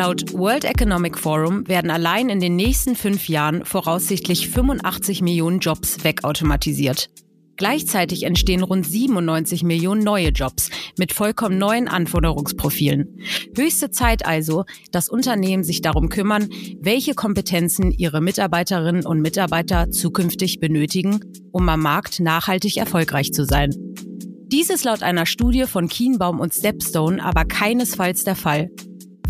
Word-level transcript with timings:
Laut 0.00 0.32
World 0.32 0.64
Economic 0.64 1.18
Forum 1.18 1.68
werden 1.68 1.90
allein 1.90 2.30
in 2.30 2.40
den 2.40 2.56
nächsten 2.56 2.96
fünf 2.96 3.28
Jahren 3.28 3.66
voraussichtlich 3.66 4.48
85 4.48 5.20
Millionen 5.20 5.58
Jobs 5.58 6.02
wegautomatisiert. 6.02 7.10
Gleichzeitig 7.58 8.22
entstehen 8.22 8.62
rund 8.62 8.86
97 8.86 9.62
Millionen 9.62 10.02
neue 10.02 10.30
Jobs 10.30 10.70
mit 10.98 11.12
vollkommen 11.12 11.58
neuen 11.58 11.86
Anforderungsprofilen. 11.86 13.18
Höchste 13.54 13.90
Zeit 13.90 14.24
also, 14.24 14.64
dass 14.90 15.10
Unternehmen 15.10 15.64
sich 15.64 15.82
darum 15.82 16.08
kümmern, 16.08 16.48
welche 16.80 17.12
Kompetenzen 17.12 17.90
ihre 17.90 18.22
Mitarbeiterinnen 18.22 19.04
und 19.04 19.20
Mitarbeiter 19.20 19.90
zukünftig 19.90 20.60
benötigen, 20.60 21.20
um 21.52 21.68
am 21.68 21.80
Markt 21.82 22.20
nachhaltig 22.20 22.78
erfolgreich 22.78 23.34
zu 23.34 23.44
sein. 23.44 23.74
Dies 24.46 24.70
ist 24.70 24.84
laut 24.84 25.02
einer 25.02 25.26
Studie 25.26 25.66
von 25.66 25.88
Kienbaum 25.88 26.40
und 26.40 26.54
Stepstone 26.54 27.22
aber 27.22 27.44
keinesfalls 27.44 28.24
der 28.24 28.34
Fall. 28.34 28.70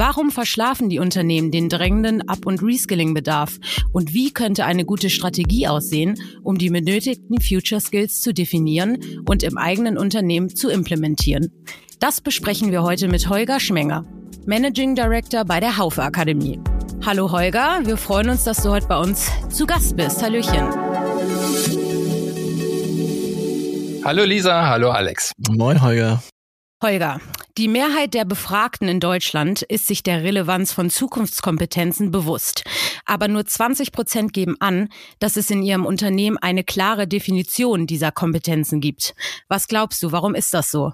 Warum 0.00 0.30
verschlafen 0.30 0.88
die 0.88 0.98
Unternehmen 0.98 1.50
den 1.50 1.68
drängenden 1.68 2.26
Up- 2.26 2.46
und 2.46 2.62
Reskilling-Bedarf? 2.62 3.58
Und 3.92 4.14
wie 4.14 4.32
könnte 4.32 4.64
eine 4.64 4.86
gute 4.86 5.10
Strategie 5.10 5.68
aussehen, 5.68 6.18
um 6.42 6.56
die 6.56 6.70
benötigten 6.70 7.38
Future 7.38 7.82
Skills 7.82 8.22
zu 8.22 8.32
definieren 8.32 8.96
und 9.28 9.42
im 9.42 9.58
eigenen 9.58 9.98
Unternehmen 9.98 10.48
zu 10.56 10.70
implementieren? 10.70 11.52
Das 11.98 12.22
besprechen 12.22 12.72
wir 12.72 12.82
heute 12.82 13.08
mit 13.08 13.28
Holger 13.28 13.60
Schmenger, 13.60 14.06
Managing 14.46 14.94
Director 14.94 15.44
bei 15.44 15.60
der 15.60 15.76
Haufe 15.76 16.02
Akademie. 16.02 16.58
Hallo 17.04 17.30
Holger, 17.30 17.80
wir 17.84 17.98
freuen 17.98 18.30
uns, 18.30 18.44
dass 18.44 18.62
du 18.62 18.70
heute 18.70 18.86
bei 18.86 18.98
uns 18.98 19.30
zu 19.50 19.66
Gast 19.66 19.98
bist. 19.98 20.22
Hallöchen. 20.22 20.66
Hallo 24.02 24.24
Lisa, 24.24 24.66
hallo 24.66 24.92
Alex. 24.92 25.32
Moin 25.50 25.82
Holger. 25.82 26.22
Holger, 26.82 27.20
die 27.58 27.68
Mehrheit 27.68 28.14
der 28.14 28.24
Befragten 28.24 28.88
in 28.88 29.00
Deutschland 29.00 29.62
ist 29.62 29.86
sich 29.86 30.02
der 30.02 30.22
Relevanz 30.22 30.72
von 30.72 30.90
Zukunftskompetenzen 30.90 32.10
bewusst. 32.10 32.64
Aber 33.04 33.28
nur 33.28 33.44
20 33.44 33.92
Prozent 33.92 34.32
geben 34.32 34.56
an, 34.60 34.88
dass 35.18 35.36
es 35.36 35.50
in 35.50 35.62
ihrem 35.62 35.84
Unternehmen 35.84 36.38
eine 36.38 36.64
klare 36.64 37.08
Definition 37.08 37.86
dieser 37.86 38.12
Kompetenzen 38.12 38.80
gibt. 38.80 39.14
Was 39.48 39.68
glaubst 39.68 40.02
du, 40.02 40.12
warum 40.12 40.34
ist 40.34 40.54
das 40.54 40.70
so? 40.70 40.92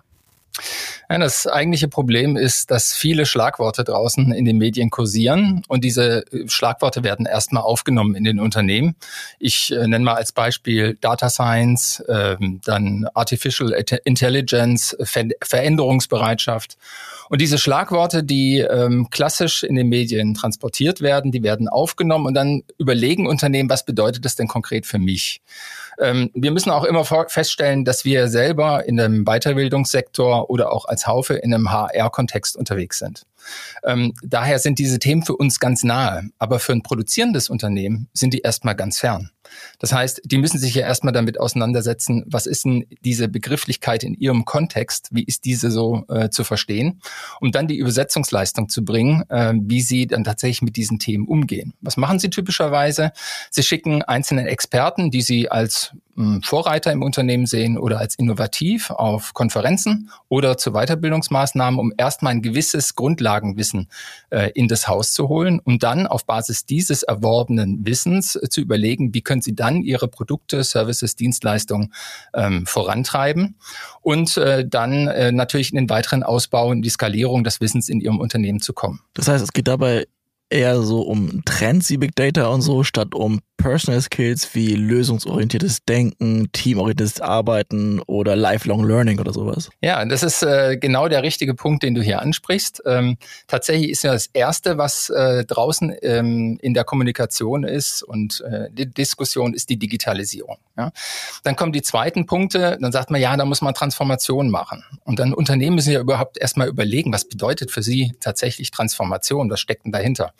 Ja, 1.08 1.18
das 1.18 1.46
eigentliche 1.46 1.88
Problem 1.88 2.36
ist, 2.36 2.70
dass 2.70 2.92
viele 2.92 3.26
Schlagworte 3.26 3.84
draußen 3.84 4.32
in 4.32 4.44
den 4.44 4.58
Medien 4.58 4.90
kursieren 4.90 5.62
und 5.68 5.84
diese 5.84 6.24
äh, 6.32 6.48
Schlagworte 6.48 7.04
werden 7.04 7.26
erstmal 7.26 7.62
aufgenommen 7.62 8.14
in 8.14 8.24
den 8.24 8.40
Unternehmen. 8.40 8.96
Ich 9.38 9.72
äh, 9.72 9.86
nenne 9.86 10.04
mal 10.04 10.14
als 10.14 10.32
Beispiel 10.32 10.96
Data 11.00 11.28
Science, 11.28 12.00
äh, 12.00 12.36
dann 12.64 13.06
Artificial 13.14 13.72
Intelligence, 14.04 14.96
Ver 15.02 15.26
Veränderungsbereitschaft. 15.42 16.76
Und 17.28 17.40
diese 17.40 17.58
Schlagworte, 17.58 18.22
die 18.22 18.60
ähm, 18.60 19.08
klassisch 19.10 19.62
in 19.64 19.74
den 19.74 19.88
Medien 19.88 20.34
transportiert 20.34 21.00
werden, 21.00 21.32
die 21.32 21.42
werden 21.42 21.68
aufgenommen 21.68 22.26
und 22.26 22.34
dann 22.34 22.62
überlegen 22.78 23.26
Unternehmen, 23.26 23.68
was 23.68 23.84
bedeutet 23.84 24.24
das 24.24 24.36
denn 24.36 24.46
konkret 24.46 24.86
für 24.86 24.98
mich? 24.98 25.40
Ähm, 25.98 26.30
wir 26.34 26.50
müssen 26.50 26.70
auch 26.70 26.84
immer 26.84 27.04
feststellen, 27.04 27.84
dass 27.84 28.04
wir 28.04 28.28
selber 28.28 28.86
in 28.86 28.96
dem 28.96 29.24
Weiterbildungssektor 29.24 30.50
oder 30.50 30.72
auch 30.72 30.86
als 30.86 31.06
Haufe 31.06 31.34
in 31.34 31.54
einem 31.54 31.70
HR-Kontext 31.70 32.56
unterwegs 32.56 32.98
sind. 32.98 33.26
Ähm, 33.84 34.12
daher 34.22 34.58
sind 34.58 34.78
diese 34.78 34.98
Themen 34.98 35.22
für 35.22 35.36
uns 35.36 35.60
ganz 35.60 35.84
nahe, 35.84 36.30
aber 36.38 36.58
für 36.58 36.72
ein 36.72 36.82
produzierendes 36.82 37.48
Unternehmen 37.48 38.08
sind 38.12 38.34
die 38.34 38.40
erstmal 38.40 38.74
ganz 38.74 38.98
fern. 38.98 39.30
Das 39.78 39.92
heißt, 39.92 40.22
die 40.24 40.38
müssen 40.38 40.58
sich 40.58 40.74
ja 40.74 40.82
erstmal 40.86 41.12
damit 41.12 41.38
auseinandersetzen, 41.40 42.24
was 42.26 42.46
ist 42.46 42.64
denn 42.64 42.86
diese 43.04 43.28
Begrifflichkeit 43.28 44.04
in 44.04 44.14
ihrem 44.14 44.44
Kontext, 44.44 45.08
wie 45.12 45.24
ist 45.24 45.44
diese 45.44 45.70
so 45.70 46.04
äh, 46.08 46.30
zu 46.30 46.44
verstehen, 46.44 47.00
um 47.40 47.52
dann 47.52 47.68
die 47.68 47.76
Übersetzungsleistung 47.76 48.68
zu 48.68 48.84
bringen, 48.84 49.24
äh, 49.28 49.54
wie 49.56 49.80
sie 49.80 50.06
dann 50.06 50.24
tatsächlich 50.24 50.62
mit 50.62 50.76
diesen 50.76 50.98
Themen 50.98 51.26
umgehen. 51.26 51.74
Was 51.80 51.96
machen 51.96 52.18
sie 52.18 52.30
typischerweise? 52.30 53.12
Sie 53.50 53.62
schicken 53.62 54.02
einzelne 54.02 54.48
Experten, 54.48 55.10
die 55.10 55.22
sie 55.22 55.50
als 55.50 55.92
Vorreiter 56.42 56.92
im 56.92 57.02
Unternehmen 57.02 57.46
sehen 57.46 57.78
oder 57.78 57.98
als 57.98 58.14
innovativ 58.14 58.90
auf 58.90 59.34
Konferenzen 59.34 60.10
oder 60.28 60.56
zu 60.56 60.72
Weiterbildungsmaßnahmen, 60.72 61.78
um 61.78 61.92
erstmal 61.96 62.32
ein 62.32 62.42
gewisses 62.42 62.94
Grundlagenwissen 62.94 63.88
äh, 64.30 64.50
in 64.54 64.68
das 64.68 64.88
Haus 64.88 65.12
zu 65.12 65.28
holen 65.28 65.60
und 65.60 65.82
dann 65.82 66.06
auf 66.06 66.24
Basis 66.24 66.64
dieses 66.64 67.02
erworbenen 67.02 67.84
Wissens 67.86 68.36
äh, 68.36 68.48
zu 68.48 68.60
überlegen, 68.60 69.14
wie 69.14 69.22
können 69.22 69.42
sie 69.42 69.54
dann 69.54 69.82
ihre 69.82 70.08
Produkte, 70.08 70.64
Services, 70.64 71.16
Dienstleistungen 71.16 71.92
ähm, 72.34 72.66
vorantreiben 72.66 73.56
und 74.00 74.36
äh, 74.36 74.66
dann 74.66 75.08
äh, 75.08 75.32
natürlich 75.32 75.70
in 75.70 75.76
den 75.76 75.90
weiteren 75.90 76.22
Ausbau 76.22 76.68
und 76.68 76.82
die 76.82 76.90
Skalierung 76.90 77.44
des 77.44 77.60
Wissens 77.60 77.88
in 77.88 78.00
ihrem 78.00 78.20
Unternehmen 78.20 78.60
zu 78.60 78.72
kommen. 78.72 79.00
Das 79.14 79.28
heißt, 79.28 79.44
es 79.44 79.52
geht 79.52 79.68
dabei 79.68 80.06
eher 80.48 80.80
so 80.82 81.02
um 81.02 81.42
Trends 81.44 81.90
wie 81.90 81.96
Big 81.96 82.14
Data 82.14 82.46
und 82.46 82.62
so, 82.62 82.84
statt 82.84 83.14
um 83.14 83.40
Personal 83.56 84.00
Skills 84.00 84.54
wie 84.54 84.74
lösungsorientiertes 84.74 85.84
Denken, 85.84 86.50
teamorientiertes 86.52 87.20
Arbeiten 87.20 88.00
oder 88.00 88.36
Lifelong 88.36 88.84
Learning 88.84 89.18
oder 89.18 89.32
sowas. 89.32 89.70
Ja, 89.80 90.04
das 90.04 90.22
ist 90.22 90.42
äh, 90.42 90.76
genau 90.76 91.08
der 91.08 91.22
richtige 91.22 91.54
Punkt, 91.54 91.82
den 91.82 91.94
du 91.94 92.02
hier 92.02 92.20
ansprichst. 92.22 92.82
Ähm, 92.86 93.16
tatsächlich 93.46 93.90
ist 93.90 94.04
ja 94.04 94.12
das 94.12 94.26
Erste, 94.26 94.78
was 94.78 95.10
äh, 95.10 95.44
draußen 95.44 95.96
ähm, 96.02 96.58
in 96.62 96.74
der 96.74 96.84
Kommunikation 96.84 97.64
ist 97.64 98.02
und 98.02 98.42
äh, 98.42 98.68
die 98.70 98.88
Diskussion 98.88 99.54
ist 99.54 99.68
die 99.68 99.78
Digitalisierung. 99.78 100.58
Ja? 100.76 100.92
Dann 101.42 101.56
kommen 101.56 101.72
die 101.72 101.82
zweiten 101.82 102.26
Punkte, 102.26 102.78
dann 102.80 102.92
sagt 102.92 103.10
man, 103.10 103.20
ja, 103.20 103.36
da 103.36 103.44
muss 103.44 103.62
man 103.62 103.74
Transformation 103.74 104.50
machen. 104.50 104.84
Und 105.04 105.18
dann 105.18 105.34
Unternehmen 105.34 105.76
müssen 105.76 105.92
ja 105.92 106.00
überhaupt 106.00 106.38
erstmal 106.38 106.68
überlegen, 106.68 107.12
was 107.12 107.26
bedeutet 107.26 107.70
für 107.70 107.82
sie 107.82 108.12
tatsächlich 108.20 108.70
Transformation, 108.70 109.50
was 109.50 109.60
steckt 109.60 109.84
denn 109.84 109.92
dahinter. 109.92 110.32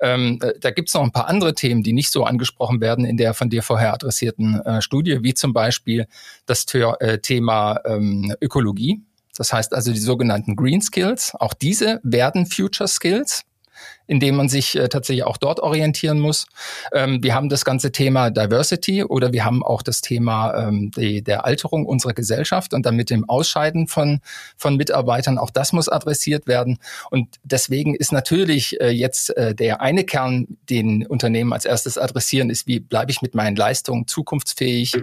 Ähm, 0.00 0.38
äh, 0.42 0.52
da 0.60 0.70
gibt 0.70 0.88
es 0.88 0.94
noch 0.94 1.02
ein 1.02 1.12
paar 1.12 1.28
andere 1.28 1.54
Themen, 1.54 1.82
die 1.82 1.92
nicht 1.92 2.12
so 2.12 2.24
angesprochen 2.24 2.47
werden 2.80 3.04
in 3.04 3.16
der 3.16 3.34
von 3.34 3.50
dir 3.50 3.62
vorher 3.62 3.92
adressierten 3.94 4.60
äh, 4.60 4.82
Studie, 4.82 5.22
wie 5.22 5.34
zum 5.34 5.52
Beispiel 5.52 6.06
das 6.46 6.66
äh, 6.74 7.18
Thema 7.18 7.80
ähm, 7.84 8.34
Ökologie. 8.40 9.02
Das 9.36 9.52
heißt 9.52 9.72
also 9.72 9.92
die 9.92 9.98
sogenannten 9.98 10.56
Green 10.56 10.80
Skills. 10.80 11.32
Auch 11.38 11.54
diese 11.54 12.00
werden 12.02 12.46
Future 12.46 12.88
Skills 12.88 13.44
in 14.08 14.20
dem 14.20 14.34
man 14.36 14.48
sich 14.48 14.74
äh, 14.74 14.88
tatsächlich 14.88 15.24
auch 15.24 15.36
dort 15.36 15.60
orientieren 15.60 16.18
muss. 16.18 16.46
Ähm, 16.92 17.22
wir 17.22 17.34
haben 17.34 17.48
das 17.48 17.64
ganze 17.64 17.92
Thema 17.92 18.30
Diversity 18.30 19.04
oder 19.04 19.32
wir 19.32 19.44
haben 19.44 19.62
auch 19.62 19.82
das 19.82 20.00
Thema 20.00 20.68
ähm, 20.68 20.90
die, 20.90 21.22
der 21.22 21.44
Alterung 21.44 21.84
unserer 21.86 22.14
Gesellschaft 22.14 22.72
und 22.72 22.86
dann 22.86 22.96
mit 22.96 23.10
dem 23.10 23.28
Ausscheiden 23.28 23.86
von, 23.86 24.20
von 24.56 24.76
Mitarbeitern. 24.76 25.38
Auch 25.38 25.50
das 25.50 25.72
muss 25.72 25.88
adressiert 25.88 26.46
werden. 26.46 26.78
Und 27.10 27.36
deswegen 27.44 27.94
ist 27.94 28.10
natürlich 28.10 28.80
äh, 28.80 28.88
jetzt 28.88 29.36
äh, 29.36 29.54
der 29.54 29.82
eine 29.82 30.04
Kern, 30.04 30.56
den 30.70 31.06
Unternehmen 31.06 31.52
als 31.52 31.66
erstes 31.66 31.98
adressieren, 31.98 32.48
ist, 32.48 32.66
wie 32.66 32.80
bleibe 32.80 33.10
ich 33.10 33.20
mit 33.20 33.34
meinen 33.34 33.56
Leistungen 33.56 34.06
zukunftsfähig? 34.06 34.94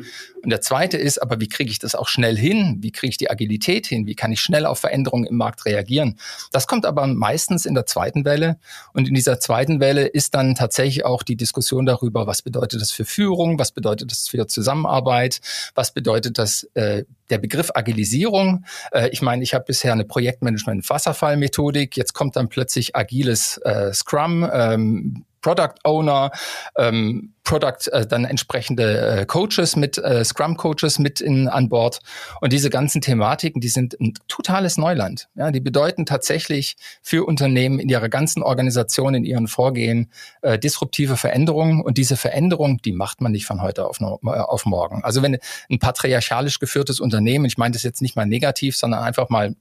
Und 0.44 0.50
der 0.50 0.62
zweite 0.62 0.98
ist, 0.98 1.22
aber 1.22 1.40
wie 1.40 1.48
kriege 1.48 1.70
ich 1.70 1.78
das 1.78 1.94
auch 1.94 2.08
schnell 2.08 2.36
hin? 2.36 2.78
Wie 2.80 2.92
kriege 2.92 3.10
ich 3.12 3.18
die 3.18 3.30
Agilität 3.30 3.86
hin? 3.86 4.08
Wie 4.08 4.16
kann 4.16 4.32
ich 4.32 4.42
schnell 4.42 4.66
auf 4.66 4.80
Veränderungen 4.80 5.26
im 5.26 5.38
Markt 5.38 5.66
reagieren? 5.66 6.18
Das 6.52 6.66
kommt 6.66 6.88
aber 6.88 7.06
meistens 7.06 7.68
in 7.68 7.76
der 7.76 7.86
zweiten 7.86 8.26
Welle. 8.26 8.58
Und 8.96 9.10
in 9.10 9.14
dieser 9.14 9.42
zweiten 9.42 9.82
Welle 9.82 10.08
ist 10.08 10.36
dann 10.36 10.56
tatsächlich 10.56 11.04
auch 11.04 11.22
die 11.22 11.36
Diskussion 11.36 11.86
darüber, 11.86 12.28
was 12.28 12.42
bedeutet 12.42 12.80
das 12.80 12.92
für 12.92 13.04
Führung, 13.04 13.60
was 13.60 13.72
bedeutet 13.72 14.10
das 14.10 14.30
für 14.30 14.48
Zusammenarbeit, 14.48 15.42
was 15.76 15.94
bedeutet 15.94 16.38
das 16.38 16.64
äh, 16.76 17.04
der 17.30 17.38
Begriff 17.38 17.72
Agilisierung. 17.74 18.64
Äh, 18.94 19.10
ich 19.10 19.22
meine, 19.22 19.44
ich 19.44 19.54
habe 19.54 19.66
bisher 19.66 19.92
eine 19.92 20.06
Projektmanagement-Wasserfall-Methodik, 20.06 21.98
jetzt 21.98 22.14
kommt 22.14 22.38
dann 22.38 22.48
plötzlich 22.48 22.96
agiles 22.96 23.58
äh, 23.58 23.94
Scrum. 23.94 24.50
Ähm, 24.50 25.26
Product 25.46 25.76
Owner, 25.84 26.32
ähm, 26.76 27.36
Product, 27.44 27.92
äh, 27.92 28.08
dann 28.08 28.26
entsprechende 28.26 29.20
äh, 29.20 29.26
Coaches 29.28 29.76
mit, 29.76 30.00
äh, 30.00 30.26
Scrum 30.26 30.58
Coaches 30.58 30.98
mit 30.98 31.22
in, 31.22 31.48
an 31.48 31.70
Bord. 31.70 32.00
Und 32.42 32.52
diese 32.52 32.72
ganzen 32.72 33.00
Thematiken, 33.00 33.62
die 33.62 33.68
sind 33.68 33.96
ein 34.02 34.16
totales 34.28 34.80
Neuland. 34.80 35.30
Ja, 35.36 35.52
die 35.52 35.60
bedeuten 35.60 36.08
tatsächlich 36.08 36.78
für 37.04 37.28
Unternehmen 37.28 37.78
in 37.78 37.90
ihrer 37.90 38.10
ganzen 38.10 38.42
Organisation, 38.42 39.14
in 39.14 39.24
ihren 39.24 39.48
Vorgehen 39.48 40.10
äh, 40.42 40.58
disruptive 40.58 41.16
Veränderungen. 41.16 41.82
Und 41.82 42.00
diese 42.00 42.18
Veränderung, 42.18 42.82
die 42.82 42.92
macht 42.92 43.22
man 43.22 43.32
nicht 43.32 43.46
von 43.46 43.62
heute 43.62 43.86
auf, 43.86 44.02
auf 44.02 44.66
morgen. 44.66 45.04
Also 45.04 45.22
wenn 45.22 45.38
ein 45.70 45.78
patriarchalisch 45.78 46.58
geführtes 46.58 47.00
Unternehmen, 47.00 47.46
ich 47.46 47.60
meine 47.60 47.74
das 47.74 47.84
jetzt 47.84 48.02
nicht 48.02 48.16
mal 48.16 48.26
negativ, 48.26 48.76
sondern 48.76 49.04
einfach 49.04 49.30
mal 49.30 49.56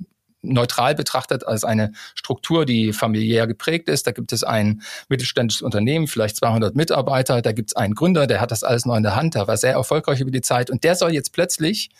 neutral 0.44 0.94
betrachtet 0.94 1.46
als 1.46 1.64
eine 1.64 1.92
Struktur, 2.14 2.64
die 2.66 2.92
familiär 2.92 3.46
geprägt 3.46 3.88
ist. 3.88 4.06
Da 4.06 4.12
gibt 4.12 4.32
es 4.32 4.44
ein 4.44 4.82
mittelständisches 5.08 5.62
Unternehmen, 5.62 6.06
vielleicht 6.06 6.36
200 6.36 6.74
Mitarbeiter. 6.74 7.42
Da 7.42 7.52
gibt 7.52 7.70
es 7.70 7.76
einen 7.76 7.94
Gründer, 7.94 8.26
der 8.26 8.40
hat 8.40 8.50
das 8.50 8.64
alles 8.64 8.86
noch 8.86 8.96
in 8.96 9.02
der 9.02 9.16
Hand, 9.16 9.34
der 9.34 9.48
war 9.48 9.56
sehr 9.56 9.72
erfolgreich 9.72 10.20
über 10.20 10.30
die 10.30 10.40
Zeit 10.40 10.70
und 10.70 10.84
der 10.84 10.94
soll 10.94 11.12
jetzt 11.12 11.32
plötzlich 11.32 11.90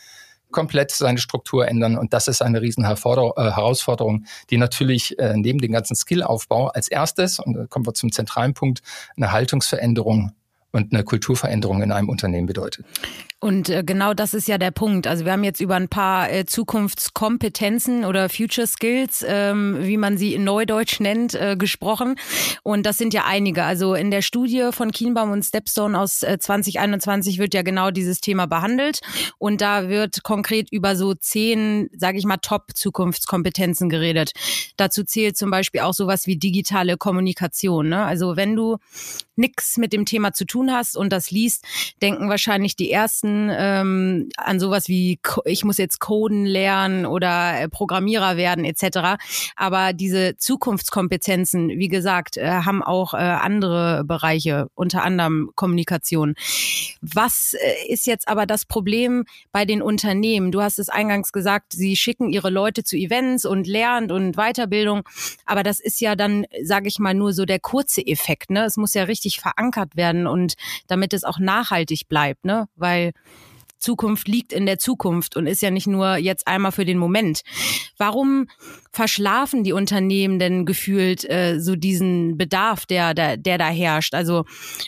komplett 0.51 0.93
seine 0.93 1.19
Struktur 1.19 1.67
ändern. 1.67 1.99
Und 1.99 2.15
das 2.15 2.29
ist 2.29 2.41
eine 2.41 2.63
riesen 2.63 2.85
äh, 2.85 2.89
Herausforderung, 2.89 4.25
die 4.51 4.57
natürlich 4.57 5.19
äh, 5.19 5.35
neben 5.37 5.59
dem 5.59 5.73
ganzen 5.73 5.97
Skillaufbau 5.97 6.69
als 6.69 6.89
erstes, 6.89 7.41
und 7.41 7.55
da 7.55 7.67
kommen 7.67 7.87
wir 7.87 7.95
zum 7.95 8.13
zentralen 8.13 8.55
Punkt, 8.55 8.81
eine 9.17 9.33
Haltungsveränderung 9.33 10.33
und 10.75 10.93
eine 10.93 11.05
Kulturveränderung 11.05 11.83
in 11.83 11.93
einem 11.93 12.09
Unternehmen 12.09 12.47
bedeutet. 12.47 12.85
Und 13.39 13.69
äh, 13.69 13.85
genau 13.85 14.15
das 14.15 14.33
ist 14.33 14.49
ja 14.49 14.59
der 14.59 14.71
Punkt. 14.71 15.07
Also 15.07 15.27
wir 15.27 15.33
haben 15.33 15.45
jetzt 15.45 15.61
über 15.61 15.77
ein 15.77 15.89
paar 15.89 16.33
äh, 16.33 16.47
Zukunftskompetenzen 16.47 18.05
oder 18.07 18.29
Future 18.31 18.67
Skills, 18.67 19.25
ähm, 19.29 19.77
wie 19.83 19.99
man 19.99 20.17
sie 20.17 20.35
in 20.35 20.45
Neudeutsch 20.45 20.99
nennt, 20.99 21.35
äh, 21.35 21.55
gesprochen. 21.55 22.17
Und 22.63 22.87
das 22.87 22.97
sind 22.97 23.13
ja 23.13 23.25
einige. 23.27 23.65
Also 23.65 23.95
in 23.95 24.11
der 24.11 24.23
Studie 24.23 24.71
von 24.73 24.93
Kienbaum 24.93 25.31
und 25.31 25.45
Stepstone 25.45 25.99
aus 25.99 26.23
äh, 26.23 26.39
2021 26.41 27.39
wird 27.39 27.53
ja 27.53 27.61
genau 27.61 27.91
dieses 27.91 28.21
Thema 28.21 28.47
behandelt. 28.47 29.01
Und 29.39 29.61
da 29.61 29.91
wird 29.91 30.23
konkret 30.23 30.73
über 30.73 30.97
so 30.97 31.13
zehn, 31.15 31.91
sage 31.95 32.17
ich 32.19 32.25
mal, 32.25 32.39
Top-Zukunftskompetenzen 32.39 33.91
geredet. 33.91 34.33
Dazu 34.79 35.05
zählt 35.05 35.37
zum 35.37 35.51
Beispiel 35.51 35.83
auch 35.83 35.95
sowas 35.95 36.27
wie 36.27 36.39
digitale 36.39 36.97
Kommunikation. 36.97 37.91
Ne? 37.91 38.05
Also 38.05 38.37
wenn 38.37 38.57
du 38.57 38.79
nix 39.37 39.77
mit 39.77 39.93
dem 39.93 40.05
Thema 40.05 40.33
zu 40.33 40.45
tun 40.45 40.64
hast 40.73 40.97
und 40.97 41.13
das 41.13 41.31
liest, 41.31 41.65
denken 42.03 42.29
wahrscheinlich 42.29 42.77
die 42.77 42.91
ersten 42.91 43.51
ähm, 43.53 44.29
an 44.37 44.61
sowas 44.61 44.89
wie 44.89 45.19
ich 45.45 45.65
muss 45.65 45.79
jetzt 45.79 46.01
Coden 46.01 46.45
lernen 46.45 47.07
oder 47.07 47.61
äh, 47.61 47.69
Programmierer 47.69 48.37
werden 48.37 48.65
etc. 48.65 49.23
Aber 49.57 49.93
diese 49.93 50.37
Zukunftskompetenzen, 50.37 51.71
wie 51.71 51.89
gesagt, 51.89 52.37
äh, 52.37 52.47
haben 52.47 52.83
auch 52.83 53.15
äh, 53.15 53.19
andere 53.19 54.05
Bereiche, 54.05 54.69
unter 54.75 55.03
anderem 55.03 55.51
Kommunikation. 55.55 56.35
Was 57.01 57.55
äh, 57.55 57.93
ist 57.93 58.07
jetzt 58.07 58.29
aber 58.29 58.47
das 58.47 58.65
Problem 58.65 59.25
bei 59.53 59.65
den 59.65 59.83
Unternehmen? 59.83 60.53
Du 60.53 60.63
hast 60.63 60.79
es 60.79 60.89
eingangs 60.89 61.33
gesagt, 61.33 61.73
sie 61.73 61.97
schicken 61.97 62.31
ihre 62.31 62.51
Leute 62.51 62.85
zu 62.85 62.97
Events 62.97 63.45
und 63.45 63.67
Lernt 63.67 64.13
und 64.13 64.37
Weiterbildung, 64.37 65.03
aber 65.45 65.63
das 65.63 65.81
ist 65.81 66.01
ja 66.01 66.17
dann, 66.17 66.47
sage 66.63 66.89
ich 66.89 66.99
mal, 66.99 67.15
nur 67.15 67.33
so 67.33 67.45
der 67.45 67.61
kurze 67.61 68.07
Effekt. 68.07 68.51
Ne? 68.51 68.65
Es 68.65 68.77
muss 68.77 68.95
ja 68.95 69.05
richtig 69.05 69.41
verankert 69.41 69.97
werden 69.97 70.27
und 70.27 70.54
damit 70.87 71.13
es 71.13 71.25
auch 71.25 71.39
nachhaltig 71.39 72.09
bleibt, 72.09 72.45
ne? 72.45 72.67
Weil 72.77 73.13
Zukunft 73.85 74.29
liegt 74.29 74.53
in 74.55 74.65
der 74.65 74.79
Zukunft 74.79 75.37
und 75.37 75.47
ist 75.47 75.61
ja 75.61 75.71
nicht 75.71 75.87
nur 75.87 76.17
jetzt 76.17 76.47
einmal 76.47 76.73
für 76.73 76.87
den 76.87 76.97
Moment. 76.97 77.43
Warum 77.99 78.49
verschlafen 78.91 79.63
die 79.63 79.75
Unternehmen 79.75 80.39
denn 80.39 80.65
gefühlt 80.65 81.29
äh, 81.29 81.61
so 81.61 81.77
diesen 81.77 82.39
Bedarf, 82.39 82.87
der, 82.87 83.13
der, 83.13 83.37
der 83.37 83.59
da 83.59 83.69
herrscht? 83.69 84.15
Also 84.15 84.47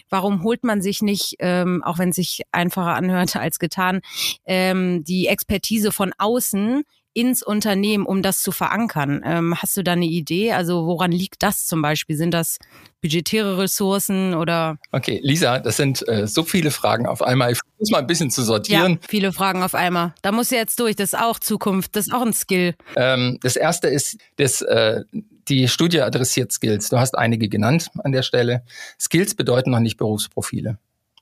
warum 0.08 0.42
holt 0.42 0.64
man 0.64 0.80
sich 0.80 1.02
nicht, 1.02 1.36
ähm, 1.40 1.82
auch 1.84 1.98
wenn 1.98 2.08
es 2.08 2.16
sich 2.16 2.42
einfacher 2.52 2.94
anhört 2.94 3.36
als 3.36 3.58
getan, 3.58 4.00
ähm, 4.46 5.04
die 5.04 5.26
Expertise 5.26 5.92
von 5.92 6.12
außen 6.16 6.82
ins 7.16 7.42
Unternehmen, 7.42 8.04
um 8.04 8.20
das 8.20 8.42
zu 8.42 8.52
verankern. 8.52 9.22
Ähm, 9.24 9.54
hast 9.56 9.74
du 9.76 9.82
da 9.82 9.92
eine 9.92 10.04
Idee? 10.04 10.52
Also 10.52 10.84
woran 10.84 11.10
liegt 11.10 11.42
das 11.42 11.66
zum 11.66 11.80
Beispiel? 11.80 12.14
Sind 12.14 12.32
das 12.32 12.58
budgetäre 13.00 13.56
Ressourcen 13.56 14.34
oder? 14.34 14.76
Okay, 14.92 15.20
Lisa, 15.22 15.58
das 15.58 15.78
sind 15.78 16.06
äh, 16.08 16.26
so 16.26 16.42
viele 16.42 16.70
Fragen 16.70 17.06
auf 17.06 17.22
einmal. 17.22 17.52
Ich 17.52 17.60
muss 17.78 17.90
mal 17.90 18.00
ein 18.00 18.06
bisschen 18.06 18.30
zu 18.30 18.42
sortieren. 18.42 18.98
Ja, 19.00 19.08
viele 19.08 19.32
Fragen 19.32 19.62
auf 19.62 19.74
einmal. 19.74 20.14
Da 20.20 20.30
muss 20.30 20.50
du 20.50 20.56
jetzt 20.56 20.78
durch. 20.78 20.94
Das 20.94 21.14
ist 21.14 21.18
auch 21.18 21.38
Zukunft. 21.38 21.96
Das 21.96 22.06
ist 22.06 22.12
auch 22.12 22.20
ein 22.20 22.34
Skill. 22.34 22.74
Ähm, 22.96 23.38
das 23.40 23.56
erste 23.56 23.88
ist, 23.88 24.18
das, 24.36 24.60
äh, 24.60 25.02
die 25.48 25.68
Studie 25.68 26.02
adressiert 26.02 26.52
Skills. 26.52 26.90
Du 26.90 26.98
hast 26.98 27.16
einige 27.16 27.48
genannt 27.48 27.88
an 28.04 28.12
der 28.12 28.22
Stelle. 28.22 28.62
Skills 29.00 29.34
bedeuten 29.34 29.70
noch 29.70 29.80
nicht 29.80 29.96
Berufsprofile. 29.96 30.78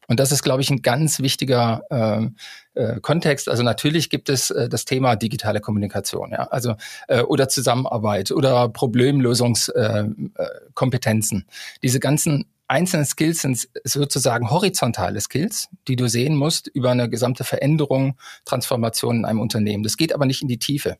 Und 0.09 0.21
das 0.21 0.33
ist, 0.33 0.43
glaube 0.43 0.63
ich, 0.63 0.71
ein 0.71 0.83
ganz 0.83 1.21
wichtiger 1.21 1.85
ähm, 1.91 2.37
äh, 2.75 3.01
Kontext. 3.01 3.49
Also 3.49 3.63
natürlich 3.63 4.11
gibt 4.11 4.29
es 4.29 4.51
äh, 4.51 4.69
das 4.69 4.85
Thema 4.85 5.17
digitale 5.17 5.61
Kommunikation, 5.61 6.33
ja, 6.33 6.49
also 6.49 6.75
äh, 7.09 7.23
oder 7.23 7.49
Zusammenarbeit 7.49 8.31
oder 8.31 8.69
Problemlösungskompetenzen. 8.69 11.39
Äh, 11.39 11.43
äh, 11.43 11.79
Diese 11.83 12.01
ganzen 12.01 12.45
einzelnen 12.67 13.05
Skills 13.05 13.43
sind 13.43 13.69
sozusagen 13.85 14.51
horizontale 14.51 15.21
Skills, 15.21 15.69
die 15.87 15.97
du 15.97 16.09
sehen 16.09 16.35
musst 16.35 16.69
über 16.69 16.91
eine 16.91 17.09
gesamte 17.09 17.45
Veränderung, 17.45 18.17
Transformation 18.45 19.19
in 19.19 19.25
einem 19.25 19.41
Unternehmen. 19.41 19.83
Das 19.83 19.97
geht 19.97 20.15
aber 20.15 20.27
nicht 20.27 20.43
in 20.43 20.49
die 20.49 20.59
Tiefe. 20.59 20.97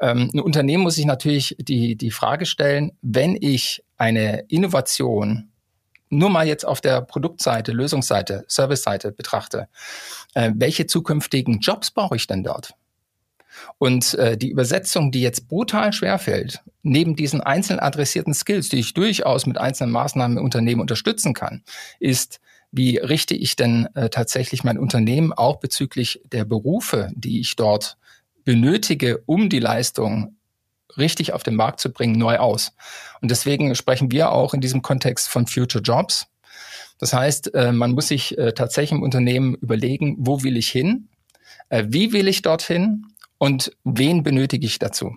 Ähm, 0.00 0.30
ein 0.32 0.40
Unternehmen 0.40 0.82
muss 0.82 0.96
sich 0.96 1.06
natürlich 1.06 1.56
die, 1.58 1.96
die 1.96 2.10
Frage 2.10 2.46
stellen, 2.46 2.92
wenn 3.02 3.36
ich 3.40 3.84
eine 3.96 4.44
Innovation 4.48 5.50
nur 6.10 6.30
mal 6.30 6.46
jetzt 6.46 6.64
auf 6.64 6.80
der 6.80 7.00
Produktseite, 7.00 7.72
Lösungsseite, 7.72 8.44
Serviceseite 8.48 9.12
betrachte, 9.12 9.68
äh, 10.34 10.52
welche 10.54 10.86
zukünftigen 10.86 11.60
Jobs 11.60 11.90
brauche 11.90 12.16
ich 12.16 12.26
denn 12.26 12.42
dort? 12.42 12.74
Und 13.78 14.14
äh, 14.14 14.36
die 14.36 14.50
Übersetzung, 14.50 15.10
die 15.10 15.20
jetzt 15.20 15.48
brutal 15.48 15.92
schwerfällt, 15.92 16.62
neben 16.82 17.16
diesen 17.16 17.40
einzeln 17.40 17.80
adressierten 17.80 18.34
Skills, 18.34 18.68
die 18.68 18.78
ich 18.78 18.94
durchaus 18.94 19.46
mit 19.46 19.58
einzelnen 19.58 19.92
Maßnahmen 19.92 20.38
im 20.38 20.44
Unternehmen 20.44 20.80
unterstützen 20.80 21.34
kann, 21.34 21.62
ist, 21.98 22.40
wie 22.70 22.98
richte 22.98 23.34
ich 23.34 23.56
denn 23.56 23.88
äh, 23.94 24.10
tatsächlich 24.10 24.64
mein 24.64 24.78
Unternehmen 24.78 25.32
auch 25.32 25.56
bezüglich 25.56 26.20
der 26.24 26.44
Berufe, 26.44 27.10
die 27.14 27.40
ich 27.40 27.56
dort 27.56 27.96
benötige, 28.44 29.22
um 29.26 29.48
die 29.48 29.60
Leistung 29.60 30.37
richtig 30.96 31.32
auf 31.32 31.42
den 31.42 31.54
Markt 31.54 31.80
zu 31.80 31.92
bringen, 31.92 32.18
neu 32.18 32.38
aus. 32.38 32.72
Und 33.20 33.30
deswegen 33.30 33.74
sprechen 33.74 34.10
wir 34.10 34.32
auch 34.32 34.54
in 34.54 34.60
diesem 34.60 34.82
Kontext 34.82 35.28
von 35.28 35.46
Future 35.46 35.82
Jobs. 35.82 36.26
Das 36.98 37.12
heißt, 37.12 37.54
äh, 37.54 37.72
man 37.72 37.92
muss 37.92 38.08
sich 38.08 38.36
äh, 38.38 38.52
tatsächlich 38.52 38.92
im 38.92 39.02
Unternehmen 39.02 39.54
überlegen, 39.56 40.16
wo 40.18 40.42
will 40.42 40.56
ich 40.56 40.68
hin, 40.68 41.08
äh, 41.68 41.84
wie 41.88 42.12
will 42.12 42.28
ich 42.28 42.42
dorthin 42.42 43.06
und 43.38 43.72
wen 43.84 44.22
benötige 44.22 44.66
ich 44.66 44.78
dazu. 44.78 45.16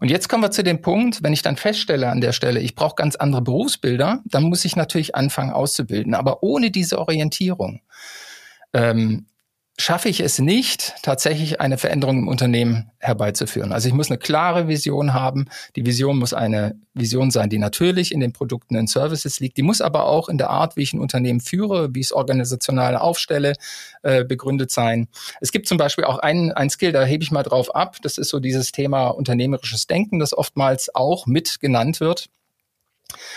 Und 0.00 0.10
jetzt 0.10 0.28
kommen 0.28 0.42
wir 0.42 0.50
zu 0.50 0.62
dem 0.62 0.82
Punkt, 0.82 1.22
wenn 1.22 1.32
ich 1.32 1.42
dann 1.42 1.56
feststelle 1.56 2.08
an 2.10 2.20
der 2.20 2.32
Stelle, 2.32 2.60
ich 2.60 2.74
brauche 2.74 2.94
ganz 2.94 3.16
andere 3.16 3.42
Berufsbilder, 3.42 4.22
dann 4.24 4.44
muss 4.44 4.64
ich 4.64 4.76
natürlich 4.76 5.14
anfangen 5.14 5.52
auszubilden. 5.52 6.14
Aber 6.14 6.42
ohne 6.42 6.70
diese 6.70 6.98
Orientierung 6.98 7.80
ähm, 8.72 9.26
schaffe 9.76 10.08
ich 10.08 10.20
es 10.20 10.38
nicht, 10.38 10.94
tatsächlich 11.02 11.60
eine 11.60 11.78
Veränderung 11.78 12.18
im 12.18 12.28
Unternehmen 12.28 12.90
herbeizuführen. 12.98 13.72
Also 13.72 13.88
ich 13.88 13.94
muss 13.94 14.08
eine 14.08 14.18
klare 14.18 14.68
Vision 14.68 15.14
haben. 15.14 15.46
Die 15.74 15.84
Vision 15.84 16.18
muss 16.18 16.32
eine 16.32 16.76
Vision 16.94 17.32
sein, 17.32 17.50
die 17.50 17.58
natürlich 17.58 18.12
in 18.12 18.20
den 18.20 18.32
Produkten 18.32 18.76
und 18.76 18.88
Services 18.88 19.40
liegt. 19.40 19.56
Die 19.56 19.62
muss 19.62 19.80
aber 19.80 20.06
auch 20.06 20.28
in 20.28 20.38
der 20.38 20.50
Art, 20.50 20.76
wie 20.76 20.82
ich 20.82 20.92
ein 20.92 21.00
Unternehmen 21.00 21.40
führe, 21.40 21.92
wie 21.92 22.00
ich 22.00 22.06
es 22.06 22.12
organisational 22.12 22.96
aufstelle, 22.96 23.54
äh, 24.02 24.24
begründet 24.24 24.70
sein. 24.70 25.08
Es 25.40 25.50
gibt 25.50 25.66
zum 25.66 25.76
Beispiel 25.76 26.04
auch 26.04 26.18
ein, 26.18 26.52
ein 26.52 26.70
Skill, 26.70 26.92
da 26.92 27.04
hebe 27.04 27.24
ich 27.24 27.32
mal 27.32 27.42
drauf 27.42 27.74
ab. 27.74 27.96
Das 28.02 28.16
ist 28.16 28.28
so 28.28 28.38
dieses 28.38 28.70
Thema 28.70 29.08
unternehmerisches 29.08 29.88
Denken, 29.88 30.20
das 30.20 30.36
oftmals 30.36 30.94
auch 30.94 31.26
mit 31.26 31.58
genannt 31.60 31.98
wird. 31.98 32.28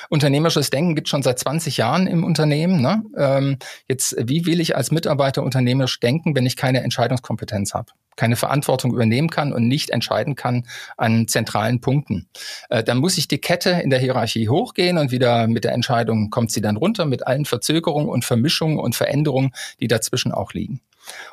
Unternehmerisches 0.09 0.69
Denken 0.69 0.95
gibt 0.95 1.09
schon 1.09 1.23
seit 1.23 1.39
20 1.39 1.77
Jahren 1.77 2.07
im 2.07 2.23
Unternehmen. 2.23 2.81
Ne? 2.81 3.03
Ähm, 3.17 3.57
jetzt, 3.87 4.15
wie 4.19 4.45
will 4.45 4.59
ich 4.59 4.75
als 4.75 4.91
Mitarbeiter 4.91 5.43
unternehmerisch 5.43 5.99
denken, 5.99 6.35
wenn 6.35 6.45
ich 6.45 6.55
keine 6.55 6.81
Entscheidungskompetenz 6.81 7.73
habe? 7.73 7.91
keine 8.17 8.35
Verantwortung 8.35 8.93
übernehmen 8.93 9.29
kann 9.29 9.53
und 9.53 9.67
nicht 9.67 9.91
entscheiden 9.91 10.35
kann 10.35 10.67
an 10.97 11.29
zentralen 11.29 11.79
Punkten. 11.79 12.27
Äh, 12.69 12.83
dann 12.83 12.97
muss 12.97 13.17
ich 13.17 13.29
die 13.29 13.37
Kette 13.37 13.69
in 13.69 13.89
der 13.89 13.99
Hierarchie 13.99 14.49
hochgehen 14.49 14.97
und 14.97 15.11
wieder 15.11 15.47
mit 15.47 15.63
der 15.63 15.71
Entscheidung 15.71 16.29
kommt 16.29 16.51
sie 16.51 16.61
dann 16.61 16.75
runter 16.75 17.05
mit 17.05 17.25
allen 17.25 17.45
Verzögerungen 17.45 18.09
und 18.09 18.25
Vermischungen 18.25 18.79
und 18.79 18.95
Veränderungen, 18.95 19.51
die 19.79 19.87
dazwischen 19.87 20.33
auch 20.33 20.51
liegen. 20.53 20.81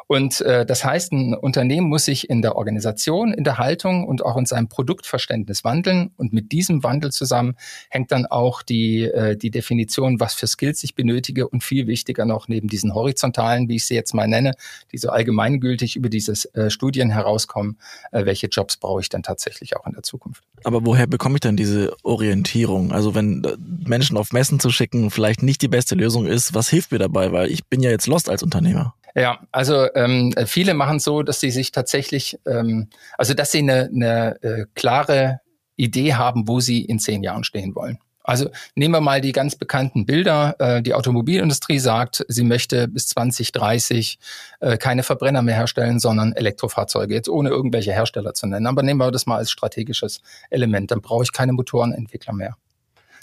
Und 0.07 0.41
äh, 0.43 0.67
das 0.67 0.85
heißt, 0.85 1.13
ein 1.13 1.35
Unternehmen 1.35 1.89
muss 1.89 2.05
sich 2.05 2.29
in 2.29 2.43
der 2.43 2.57
Organisation, 2.57 3.33
in 3.33 3.45
der 3.45 3.59
Haltung 3.59 4.07
und 4.07 4.25
auch 4.25 4.37
in 4.37 4.47
seinem 4.47 4.69
Produktverständnis 4.69 5.65
wandeln. 5.65 6.11
Und 6.17 6.33
mit 6.33 6.53
diesem 6.53 6.83
Wandel 6.83 7.11
zusammen 7.11 7.57
hängt 7.89 8.13
dann 8.13 8.27
auch 8.27 8.63
die, 8.63 9.03
äh, 9.03 9.37
die 9.37 9.51
Definition, 9.51 10.21
was 10.21 10.35
für 10.35 10.47
Skills 10.47 10.85
ich 10.85 10.95
benötige 10.95 11.49
und 11.49 11.65
viel 11.65 11.87
wichtiger 11.87 12.25
noch 12.27 12.49
neben 12.49 12.69
diesen 12.69 12.95
horizontalen, 12.95 13.69
wie 13.69 13.77
ich 13.77 13.87
sie 13.87 13.95
jetzt 13.95 14.15
mal 14.15 14.29
nenne, 14.29 14.53
die 14.93 14.99
so 14.99 15.09
allgemeingültig 15.11 15.97
über 15.97 16.09
diese 16.09 16.33
äh, 16.55 16.71
Studien 16.71 17.11
herauskommen, 17.11 17.79
äh, 18.13 18.25
welche 18.27 18.49
Jobs 18.49 18.77
brauche 18.77 19.01
ich 19.01 19.09
dann 19.09 19.23
tatsächlich 19.23 19.77
auch 19.77 19.87
in 19.87 19.93
der 19.93 20.03
Zukunft. 20.03 20.43
Aber 20.65 20.85
woher 20.85 21.07
bekomme 21.07 21.37
ich 21.37 21.41
dann 21.41 21.57
diese 21.57 21.95
Orientierung? 22.03 22.93
Also 22.93 23.15
wenn 23.15 23.45
äh, 23.45 23.57
Menschen 23.87 24.17
auf 24.17 24.33
Messen 24.33 24.61
zu 24.61 24.71
schicken 24.71 25.11
vielleicht 25.11 25.43
nicht 25.43 25.63
die 25.63 25.69
beste 25.69 25.95
Lösung 25.95 26.27
ist, 26.27 26.55
was 26.55 26.69
hilft 26.69 26.93
mir 26.93 26.99
dabei? 26.99 27.33
Weil 27.33 27.51
ich 27.51 27.65
bin 27.67 27.83
ja 27.83 27.91
jetzt 27.91 28.07
lost 28.07 28.29
als 28.29 28.43
Unternehmer. 28.43 28.95
Ja, 29.15 29.41
also 29.53 29.87
ähm, 29.95 30.35
viele 30.47 30.75
machen 30.75 30.99
so, 30.99 31.23
dass 31.23 31.39
sie 31.39 31.53
sich 31.53 31.71
tatsächlich, 31.71 32.39
ähm, 32.47 32.89
also 33.17 33.33
dass 33.35 33.53
sie 33.53 33.59
eine, 33.59 33.89
eine 33.95 34.43
äh, 34.43 34.67
klare 34.75 35.41
Idee 35.77 36.15
haben, 36.15 36.49
wo 36.49 36.61
sie 36.61 36.85
in 36.85 36.99
zehn 36.99 37.23
Jahren 37.23 37.45
stehen 37.45 37.75
wollen. 37.77 37.99
Also 38.27 38.49
nehmen 38.75 38.95
wir 38.95 39.03
mal 39.03 39.21
die 39.21 39.33
ganz 39.33 39.55
bekannten 39.55 40.07
Bilder. 40.07 40.57
Äh, 40.59 40.83
die 40.83 40.95
Automobilindustrie 40.95 41.79
sagt, 41.79 42.25
sie 42.27 42.43
möchte 42.43 42.89
bis 42.89 43.07
2030 43.09 44.19
äh, 44.61 44.79
keine 44.79 45.03
Verbrenner 45.03 45.43
mehr 45.43 45.57
herstellen, 45.57 46.01
sondern 46.01 46.33
Elektrofahrzeuge, 46.33 47.15
jetzt 47.15 47.29
ohne 47.29 47.51
irgendwelche 47.51 47.93
Hersteller 47.93 48.33
zu 48.33 48.47
nennen. 48.47 48.67
Aber 48.67 48.83
nehmen 48.83 48.99
wir 48.99 49.11
das 49.13 49.27
mal 49.27 49.37
als 49.37 49.51
strategisches 49.51 50.23
Element. 50.51 50.91
Dann 50.91 51.03
brauche 51.03 51.23
ich 51.23 51.33
keine 51.33 51.53
Motorenentwickler 51.53 52.33
mehr 52.33 52.57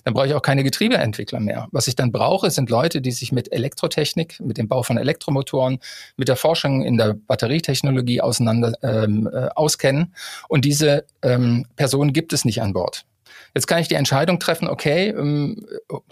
dann 0.04 0.14
brauche 0.14 0.28
ich 0.28 0.34
auch 0.34 0.42
keine 0.42 0.64
Getriebeentwickler 0.64 1.40
mehr. 1.40 1.68
Was 1.72 1.88
ich 1.88 1.96
dann 1.96 2.12
brauche, 2.12 2.50
sind 2.52 2.70
Leute, 2.70 3.02
die 3.02 3.12
sich 3.12 3.32
mit 3.32 3.52
Elektrotechnik, 3.52 4.40
mit 4.40 4.58
dem 4.58 4.68
Bau 4.68 4.84
von 4.84 4.98
Elektromotoren, 4.98 5.80
mit 6.18 6.28
der 6.28 6.36
Forschung 6.36 6.84
in 6.84 6.98
der 6.98 7.14
Batterietechnologie 7.14 8.22
auseinander 8.22 8.74
ähm, 8.84 9.30
äh, 9.32 9.48
auskennen. 9.56 10.14
Und 10.48 10.66
diese 10.66 11.06
ähm, 11.22 11.66
Personen 11.76 12.14
gibt 12.14 12.34
es 12.34 12.46
nicht 12.46 12.62
an 12.62 12.74
Bord. 12.74 13.06
Jetzt 13.54 13.68
kann 13.68 13.80
ich 13.80 13.90
die 13.90 13.96
Entscheidung 13.96 14.40
treffen, 14.40 14.70
okay, 14.70 15.10
ähm, 15.10 15.66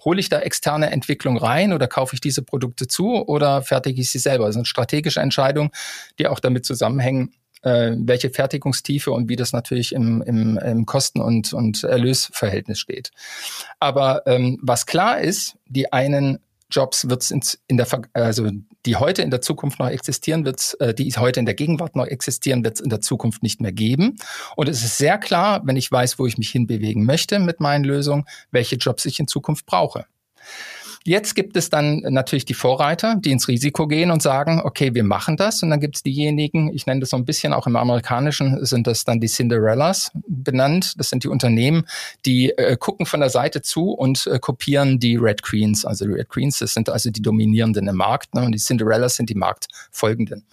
hole 0.03 0.19
ich 0.19 0.27
da 0.27 0.39
externe 0.39 0.91
Entwicklung 0.91 1.37
rein 1.37 1.71
oder 1.71 1.87
kaufe 1.87 2.13
ich 2.13 2.21
diese 2.21 2.41
Produkte 2.41 2.87
zu 2.87 3.25
oder 3.27 3.61
fertige 3.61 4.01
ich 4.01 4.09
sie 4.09 4.19
selber? 4.19 4.47
Das 4.47 4.55
sind 4.55 4.67
strategische 4.67 5.21
Entscheidungen, 5.21 5.71
die 6.17 6.27
auch 6.27 6.39
damit 6.39 6.65
zusammenhängen, 6.65 7.33
äh, 7.61 7.91
welche 7.97 8.29
Fertigungstiefe 8.29 9.11
und 9.11 9.29
wie 9.29 9.35
das 9.35 9.53
natürlich 9.53 9.93
im, 9.93 10.21
im, 10.21 10.57
im 10.57 10.85
Kosten- 10.85 11.21
und, 11.21 11.53
und 11.53 11.83
Erlösverhältnis 11.83 12.79
steht. 12.79 13.11
Aber 13.79 14.23
ähm, 14.25 14.57
was 14.61 14.85
klar 14.85 15.19
ist, 15.19 15.57
die 15.67 15.91
einen 15.91 16.39
Jobs 16.71 17.09
wird 17.09 17.23
es 17.23 17.57
in 17.67 17.77
der 17.77 17.87
also 18.13 18.49
die 18.85 18.95
heute 18.95 19.23
in 19.23 19.31
der 19.31 19.41
Zukunft 19.41 19.79
noch 19.79 19.89
existieren 19.89 20.45
wird, 20.45 20.77
äh, 20.79 20.93
die 20.93 21.11
heute 21.11 21.39
in 21.39 21.45
der 21.45 21.55
Gegenwart 21.55 21.95
noch 21.95 22.05
existieren, 22.05 22.63
wird 22.63 22.75
es 22.75 22.81
in 22.81 22.89
der 22.89 23.01
Zukunft 23.01 23.43
nicht 23.43 23.59
mehr 23.59 23.71
geben. 23.71 24.17
Und 24.55 24.69
es 24.69 24.83
ist 24.83 24.97
sehr 24.97 25.17
klar, 25.17 25.61
wenn 25.65 25.75
ich 25.75 25.91
weiß, 25.91 26.19
wo 26.19 26.27
ich 26.27 26.37
mich 26.37 26.49
hinbewegen 26.49 27.05
möchte 27.05 27.39
mit 27.39 27.59
meinen 27.59 27.83
Lösungen, 27.83 28.25
welche 28.51 28.75
Jobs 28.75 29.05
ich 29.05 29.19
in 29.19 29.27
Zukunft 29.27 29.65
brauche. 29.65 30.05
Jetzt 31.05 31.35
gibt 31.35 31.55
es 31.55 31.69
dann 31.69 31.99
natürlich 32.01 32.45
die 32.45 32.53
Vorreiter, 32.53 33.15
die 33.15 33.31
ins 33.31 33.47
Risiko 33.47 33.87
gehen 33.87 34.11
und 34.11 34.21
sagen, 34.21 34.61
okay, 34.63 34.93
wir 34.93 35.03
machen 35.03 35.37
das. 35.37 35.63
Und 35.63 35.69
dann 35.69 35.79
gibt 35.79 35.95
es 35.95 36.03
diejenigen, 36.03 36.73
ich 36.73 36.85
nenne 36.85 36.99
das 36.99 37.11
so 37.11 37.17
ein 37.17 37.25
bisschen 37.25 37.53
auch 37.53 37.67
im 37.67 37.75
amerikanischen, 37.75 38.63
sind 38.65 38.85
das 38.85 39.05
dann 39.05 39.19
die 39.19 39.27
Cinderellas 39.27 40.11
benannt. 40.27 40.93
Das 40.97 41.09
sind 41.09 41.23
die 41.23 41.29
Unternehmen, 41.29 41.85
die 42.25 42.51
äh, 42.51 42.75
gucken 42.77 43.05
von 43.05 43.21
der 43.21 43.29
Seite 43.29 43.61
zu 43.61 43.91
und 43.91 44.27
äh, 44.27 44.39
kopieren 44.39 44.99
die 44.99 45.15
Red 45.15 45.41
Queens. 45.41 45.85
Also 45.85 46.05
die 46.05 46.13
Red 46.13 46.29
Queens, 46.29 46.59
das 46.59 46.73
sind 46.73 46.89
also 46.89 47.09
die 47.09 47.21
Dominierenden 47.21 47.87
im 47.87 47.95
Markt. 47.95 48.35
Ne? 48.35 48.43
Und 48.43 48.51
die 48.51 48.59
Cinderellas 48.59 49.15
sind 49.15 49.29
die 49.29 49.35
Marktfolgenden. 49.35 50.45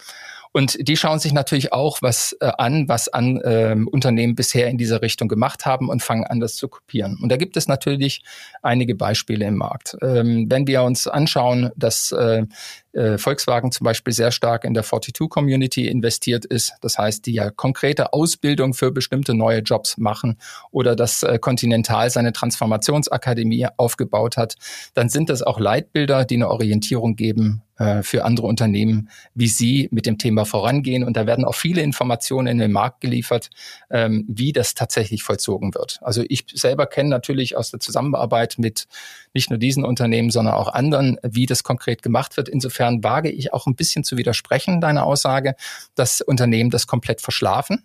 Und 0.57 0.89
die 0.89 0.97
schauen 0.97 1.19
sich 1.19 1.35
natürlich 1.35 1.75
auch 1.75 1.99
was 2.01 2.35
äh, 2.41 2.51
an, 2.57 2.89
was 2.89 3.09
an 3.09 3.37
äh, 3.43 3.77
Unternehmen 3.93 4.35
bisher 4.37 4.69
in 4.69 4.79
dieser 4.79 5.03
Richtung 5.03 5.29
gemacht 5.29 5.67
haben 5.67 5.91
und 5.91 6.03
fangen 6.03 6.25
an, 6.25 6.41
das 6.41 6.57
zu 6.57 6.69
kopieren. 6.69 7.19
Und 7.23 7.29
da 7.29 7.37
gibt 7.37 7.59
es 7.59 7.69
natürlich 7.69 8.23
einige 8.63 8.95
Beispiele 8.95 9.45
im 9.45 9.57
Markt. 9.57 9.99
Ähm, 10.01 10.47
wenn 10.49 10.67
wir 10.67 10.83
uns 10.83 11.09
anschauen, 11.09 11.73
dass 11.77 12.11
äh, 12.13 12.47
äh, 12.95 13.19
Volkswagen 13.19 13.71
zum 13.71 13.85
Beispiel 13.85 14.15
sehr 14.15 14.33
stark 14.33 14.65
in 14.65 14.73
der 14.73 14.83
42-Community 14.83 15.89
investiert 15.89 16.47
ist. 16.47 16.73
Das 16.81 16.97
heißt, 16.97 17.27
die 17.27 17.35
ja 17.35 17.51
konkrete 17.51 18.15
Ausbildung 18.15 18.73
für 18.73 18.91
bestimmte 18.91 19.35
neue 19.35 19.59
Jobs 19.59 19.99
machen 19.99 20.39
oder 20.71 20.97
dass 20.97 21.23
äh, 21.23 21.39
Continental 21.39 22.09
seine 22.09 22.33
Transformationsakademie 22.33 23.67
aufgebaut 23.77 24.39
hat, 24.39 24.55
dann 24.95 25.11
sind 25.11 25.29
das 25.29 25.43
auch 25.43 25.61
Leitbilder, 25.61 26.25
die 26.25 26.37
eine 26.37 26.49
Orientierung 26.49 27.15
geben 27.15 27.61
äh, 27.79 28.03
für 28.03 28.25
andere 28.25 28.47
Unternehmen, 28.47 29.11
wie 29.35 29.49
sie 29.49 29.89
mit 29.91 30.07
dem 30.07 30.19
Thema 30.19 30.45
vorangehen. 30.45 31.05
Und 31.05 31.17
da 31.17 31.27
werden 31.27 31.45
auch 31.45 31.55
viele 31.55 31.83
Informationen 31.83 32.47
in 32.47 32.59
den 32.59 32.73
Markt 32.73 33.01
geliefert, 33.01 33.51
ähm, 33.91 34.25
wie 34.29 34.53
das 34.53 34.75
tatsächlich 34.75 35.23
vollzogen 35.23 35.75
wird. 35.75 35.99
Also 36.03 36.25
ich 36.29 36.47
selber 36.55 36.87
kenne 36.87 37.11
natürlich 37.11 37.57
aus 37.57 37.71
der 37.71 37.81
Zusammenarbeit 37.81 38.55
mit 38.59 38.87
nicht 39.35 39.51
nur 39.51 39.59
diesen 39.59 39.85
Unternehmen, 39.85 40.31
sondern 40.31 40.55
auch 40.55 40.69
anderen, 40.69 41.19
wie 41.23 41.47
das 41.47 41.63
konkret 41.65 42.03
gemacht 42.03 42.37
wird. 42.37 42.49
Insofern 42.49 43.05
wage 43.05 43.31
ich 43.31 43.53
auch 43.53 43.67
ein 43.67 43.75
bisschen 43.75 44.05
zu 44.05 44.17
widersprechen, 44.17 44.81
deiner 44.81 45.05
Aussage, 45.05 45.55
dass 45.95 46.21
Unternehmen 46.21 46.71
das 46.71 46.87
komplett 46.87 47.21
verschlafen. 47.21 47.85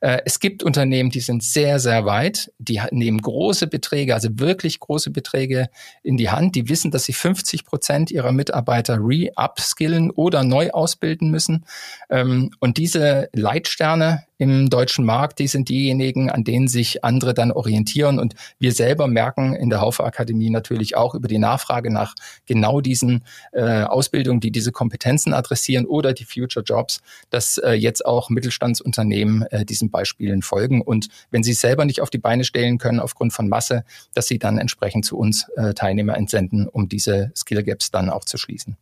Äh, 0.00 0.18
es 0.24 0.40
gibt 0.40 0.62
Unternehmen, 0.62 1.10
die 1.10 1.20
sind 1.20 1.42
sehr, 1.42 1.78
sehr 1.78 2.04
weit. 2.04 2.52
Die 2.58 2.80
nehmen 2.90 3.20
große 3.20 3.66
Beträge, 3.66 4.14
also 4.14 4.28
wirklich 4.32 4.80
große 4.80 5.10
Beträge 5.10 5.68
in 6.02 6.16
die 6.16 6.30
Hand. 6.30 6.54
Die 6.54 6.68
wissen, 6.68 6.90
dass 6.90 7.04
sie 7.04 7.12
50 7.12 7.64
Prozent 7.64 8.10
ihrer 8.10 8.32
Mitarbeiter 8.32 8.98
re-upskillen 9.00 10.10
oder 10.10 10.44
neu 10.44 10.70
ausbilden 10.70 11.30
müssen. 11.30 11.64
Ähm, 12.10 12.50
und 12.60 12.76
diese 12.76 13.28
Leitsterne 13.32 14.24
im 14.42 14.70
deutschen 14.70 15.04
Markt, 15.04 15.38
die 15.38 15.46
sind 15.46 15.68
diejenigen, 15.68 16.28
an 16.28 16.42
denen 16.42 16.66
sich 16.66 17.04
andere 17.04 17.32
dann 17.32 17.52
orientieren. 17.52 18.18
Und 18.18 18.34
wir 18.58 18.72
selber 18.72 19.06
merken 19.06 19.54
in 19.54 19.70
der 19.70 19.80
Haufe 19.80 20.02
Akademie 20.02 20.50
natürlich 20.50 20.96
auch 20.96 21.14
über 21.14 21.28
die 21.28 21.38
Nachfrage 21.38 21.92
nach 21.92 22.16
genau 22.44 22.80
diesen 22.80 23.22
äh, 23.52 23.84
Ausbildungen, 23.84 24.40
die 24.40 24.50
diese 24.50 24.72
Kompetenzen 24.72 25.32
adressieren 25.32 25.86
oder 25.86 26.12
die 26.12 26.24
Future 26.24 26.64
Jobs, 26.64 27.02
dass 27.30 27.58
äh, 27.58 27.74
jetzt 27.74 28.04
auch 28.04 28.30
Mittelstandsunternehmen 28.30 29.42
äh, 29.42 29.64
diesen 29.64 29.92
Beispielen 29.92 30.42
folgen. 30.42 30.80
Und 30.82 31.06
wenn 31.30 31.44
sie 31.44 31.52
selber 31.52 31.84
nicht 31.84 32.00
auf 32.00 32.10
die 32.10 32.18
Beine 32.18 32.42
stellen 32.42 32.78
können 32.78 32.98
aufgrund 32.98 33.32
von 33.32 33.48
Masse, 33.48 33.84
dass 34.12 34.26
sie 34.26 34.40
dann 34.40 34.58
entsprechend 34.58 35.04
zu 35.04 35.16
uns 35.18 35.48
äh, 35.54 35.72
Teilnehmer 35.72 36.16
entsenden, 36.16 36.66
um 36.66 36.88
diese 36.88 37.30
Skill 37.36 37.62
Gaps 37.62 37.92
dann 37.92 38.10
auch 38.10 38.24
zu 38.24 38.38
schließen. 38.38 38.76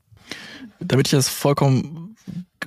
Damit 0.78 1.08
ich 1.08 1.12
das 1.12 1.28
vollkommen 1.28 2.16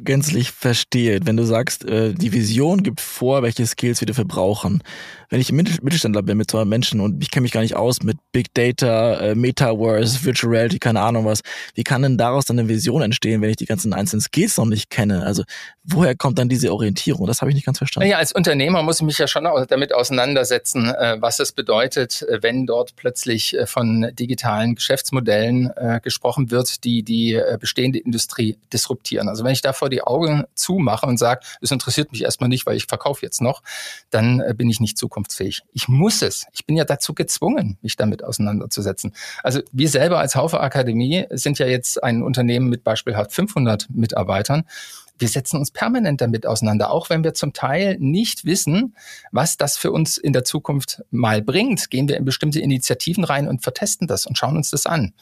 gänzlich 0.03 0.51
verstehe, 0.51 1.19
wenn 1.23 1.37
du 1.37 1.43
sagst, 1.43 1.85
äh, 1.85 2.13
die 2.13 2.33
Vision 2.33 2.83
gibt 2.83 3.01
vor, 3.01 3.43
welche 3.43 3.65
Skills 3.65 4.01
wir 4.01 4.05
dafür 4.05 4.25
brauchen. 4.25 4.83
Wenn 5.29 5.41
ich 5.41 5.51
Mittelständler 5.51 6.21
bin 6.21 6.37
mit 6.37 6.51
so 6.51 6.63
Menschen 6.63 6.99
und 6.99 7.23
ich 7.23 7.31
kenne 7.31 7.41
mich 7.43 7.51
gar 7.51 7.61
nicht 7.61 7.75
aus 7.75 8.03
mit 8.03 8.17
Big 8.31 8.53
Data, 8.53 9.15
äh, 9.15 9.35
Metaverse, 9.35 10.23
Virtual 10.23 10.53
Reality, 10.53 10.77
keine 10.77 11.01
Ahnung 11.01 11.25
was, 11.25 11.41
wie 11.73 11.83
kann 11.83 12.03
denn 12.03 12.17
daraus 12.17 12.45
dann 12.45 12.59
eine 12.59 12.69
Vision 12.69 13.01
entstehen, 13.01 13.41
wenn 13.41 13.49
ich 13.49 13.55
die 13.55 13.65
ganzen 13.65 13.93
einzelnen 13.93 14.21
Skills 14.21 14.57
noch 14.57 14.65
nicht 14.65 14.89
kenne? 14.89 15.25
Also 15.25 15.43
woher 15.83 16.15
kommt 16.15 16.37
dann 16.39 16.49
diese 16.49 16.71
Orientierung? 16.71 17.25
Das 17.27 17.41
habe 17.41 17.49
ich 17.49 17.55
nicht 17.55 17.65
ganz 17.65 17.79
verstanden. 17.79 18.09
Ja, 18.09 18.17
als 18.17 18.31
Unternehmer 18.31 18.83
muss 18.83 18.99
ich 18.99 19.05
mich 19.05 19.17
ja 19.17 19.27
schon 19.27 19.47
damit 19.67 19.93
auseinandersetzen, 19.93 20.93
äh, 20.93 21.17
was 21.19 21.39
es 21.39 21.51
bedeutet, 21.51 22.21
äh, 22.23 22.41
wenn 22.41 22.65
dort 22.65 22.95
plötzlich 22.95 23.57
äh, 23.57 23.65
von 23.65 24.11
digitalen 24.13 24.75
Geschäftsmodellen 24.75 25.71
äh, 25.75 25.99
gesprochen 26.01 26.51
wird, 26.51 26.83
die 26.83 27.03
die 27.03 27.33
äh, 27.33 27.57
bestehende 27.59 27.99
Industrie 27.99 28.57
disruptieren. 28.71 29.29
Also 29.29 29.43
wenn 29.43 29.53
ich 29.53 29.61
davor 29.83 29.89
die 29.89 30.03
Augen 30.03 30.45
zumache 30.55 31.05
und 31.05 31.17
sage, 31.17 31.41
es 31.61 31.71
interessiert 31.71 32.11
mich 32.11 32.23
erstmal 32.23 32.49
nicht, 32.49 32.65
weil 32.65 32.75
ich 32.75 32.85
verkaufe 32.85 33.25
jetzt 33.25 33.41
noch, 33.41 33.61
dann 34.09 34.39
äh, 34.39 34.53
bin 34.55 34.69
ich 34.69 34.79
nicht 34.79 34.97
zukunftsfähig. 34.97 35.63
Ich 35.73 35.87
muss 35.87 36.21
es. 36.21 36.45
Ich 36.53 36.65
bin 36.65 36.75
ja 36.75 36.85
dazu 36.85 37.13
gezwungen, 37.13 37.77
mich 37.81 37.95
damit 37.95 38.23
auseinanderzusetzen. 38.23 39.13
Also 39.43 39.61
wir 39.71 39.89
selber 39.89 40.19
als 40.19 40.35
Haufe 40.35 40.59
Akademie 40.59 41.25
sind 41.31 41.59
ja 41.59 41.67
jetzt 41.67 42.03
ein 42.03 42.23
Unternehmen 42.23 42.69
mit 42.69 42.83
beispielhaft 42.83 43.33
500 43.33 43.89
Mitarbeitern 43.89 44.63
wir 45.23 45.29
setzen 45.29 45.55
uns 45.55 45.71
permanent 45.71 46.19
damit 46.19 46.45
auseinander, 46.45 46.91
auch 46.91 47.09
wenn 47.09 47.23
wir 47.23 47.33
zum 47.33 47.53
Teil 47.53 47.95
nicht 47.97 48.43
wissen, 48.43 48.93
was 49.31 49.55
das 49.55 49.77
für 49.77 49.89
uns 49.89 50.17
in 50.17 50.33
der 50.33 50.43
Zukunft 50.43 51.01
mal 51.11 51.41
bringt. 51.41 51.89
Gehen 51.89 52.09
wir 52.09 52.17
in 52.17 52.25
bestimmte 52.25 52.59
Initiativen 52.59 53.23
rein 53.23 53.47
und 53.47 53.63
vertesten 53.63 54.05
das 54.05 54.25
und 54.25 54.37
schauen 54.37 54.57
uns 54.57 54.69
das 54.69 54.85
an. 54.85 55.13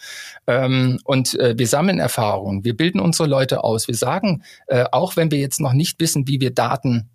Ähm, 0.48 1.00
und 1.04 1.40
äh, 1.40 1.54
wir 1.56 1.68
sammeln 1.68 2.00
Erfahrungen, 2.00 2.64
wir 2.64 2.76
bilden 2.76 3.00
unsere 3.00 3.30
Leute 3.30 3.64
aus. 3.64 3.88
Wir 3.88 3.94
sagen, 3.94 4.42
äh, 4.66 4.86
auch 4.92 5.18
wenn 5.18 5.30
wir 5.30 5.38
jetzt 5.38 5.60
noch 5.60 5.74
nicht 5.74 6.00
wissen, 6.00 6.28
wie 6.28 6.42
wir 6.42 6.50
Daten 6.50 7.12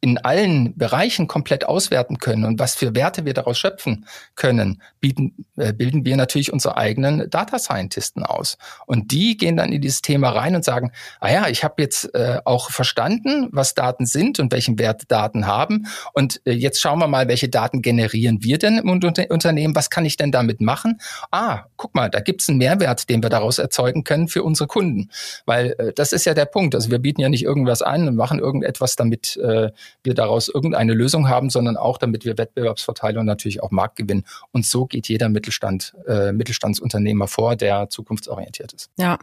in 0.00 0.18
allen 0.18 0.76
Bereichen 0.76 1.26
komplett 1.26 1.66
auswerten 1.66 2.18
können 2.18 2.44
und 2.44 2.58
was 2.58 2.74
für 2.74 2.94
Werte 2.94 3.24
wir 3.24 3.34
daraus 3.34 3.58
schöpfen 3.58 4.06
können, 4.34 4.82
bieten, 5.00 5.46
äh, 5.56 5.72
bilden 5.72 6.04
wir 6.04 6.16
natürlich 6.16 6.52
unsere 6.52 6.76
eigenen 6.76 7.28
Data 7.30 7.58
Scientisten 7.58 8.22
aus. 8.22 8.58
Und 8.86 9.10
die 9.10 9.36
gehen 9.36 9.56
dann 9.56 9.72
in 9.72 9.80
dieses 9.80 10.02
Thema 10.02 10.30
rein 10.30 10.54
und 10.54 10.64
sagen, 10.64 10.92
ah 11.20 11.30
ja, 11.30 11.48
ich 11.48 11.64
habe 11.64 11.82
jetzt 11.82 12.14
äh, 12.14 12.40
auch 12.44 12.70
verstanden, 12.70 13.48
was 13.52 13.74
Daten 13.74 14.06
sind 14.06 14.38
und 14.38 14.52
welchen 14.52 14.78
Wert 14.78 15.04
Daten 15.08 15.46
haben. 15.46 15.86
Und 16.12 16.40
äh, 16.44 16.52
jetzt 16.52 16.80
schauen 16.80 16.98
wir 16.98 17.08
mal, 17.08 17.26
welche 17.28 17.48
Daten 17.48 17.80
generieren 17.80 18.42
wir 18.42 18.58
denn 18.58 18.78
im 18.78 18.90
Unter 18.90 19.12
Unternehmen? 19.30 19.74
Was 19.74 19.90
kann 19.90 20.04
ich 20.04 20.16
denn 20.16 20.30
damit 20.30 20.60
machen? 20.60 21.00
Ah, 21.30 21.64
guck 21.76 21.94
mal, 21.94 22.10
da 22.10 22.20
gibt 22.20 22.42
es 22.42 22.48
einen 22.48 22.58
Mehrwert, 22.58 23.08
den 23.08 23.22
wir 23.22 23.30
daraus 23.30 23.58
erzeugen 23.58 24.04
können 24.04 24.28
für 24.28 24.42
unsere 24.42 24.66
Kunden. 24.66 25.10
Weil 25.46 25.74
äh, 25.78 25.92
das 25.94 26.12
ist 26.12 26.26
ja 26.26 26.34
der 26.34 26.46
Punkt. 26.46 26.74
Also 26.74 26.90
wir 26.90 26.98
bieten 26.98 27.22
ja 27.22 27.28
nicht 27.28 27.44
irgendwas 27.44 27.82
an 27.82 28.06
und 28.06 28.16
machen 28.16 28.38
irgendetwas, 28.38 28.96
damit 28.96 29.36
äh, 29.38 29.70
wir 30.02 30.14
daraus 30.14 30.48
irgendeine 30.48 30.94
Lösung 30.94 31.28
haben, 31.28 31.50
sondern 31.50 31.76
auch, 31.76 31.98
damit 31.98 32.24
wir 32.24 32.38
Wettbewerbsvorteile 32.38 33.20
und 33.20 33.26
natürlich 33.26 33.62
auch 33.62 33.70
Marktgewinn. 33.70 34.24
Und 34.52 34.66
so 34.66 34.86
geht 34.86 35.08
jeder 35.08 35.28
Mittelstand, 35.28 35.94
äh, 36.06 36.32
Mittelstandsunternehmer 36.32 37.26
vor, 37.26 37.56
der 37.56 37.88
zukunftsorientiert 37.90 38.72
ist. 38.72 38.90
Ja, 38.98 39.18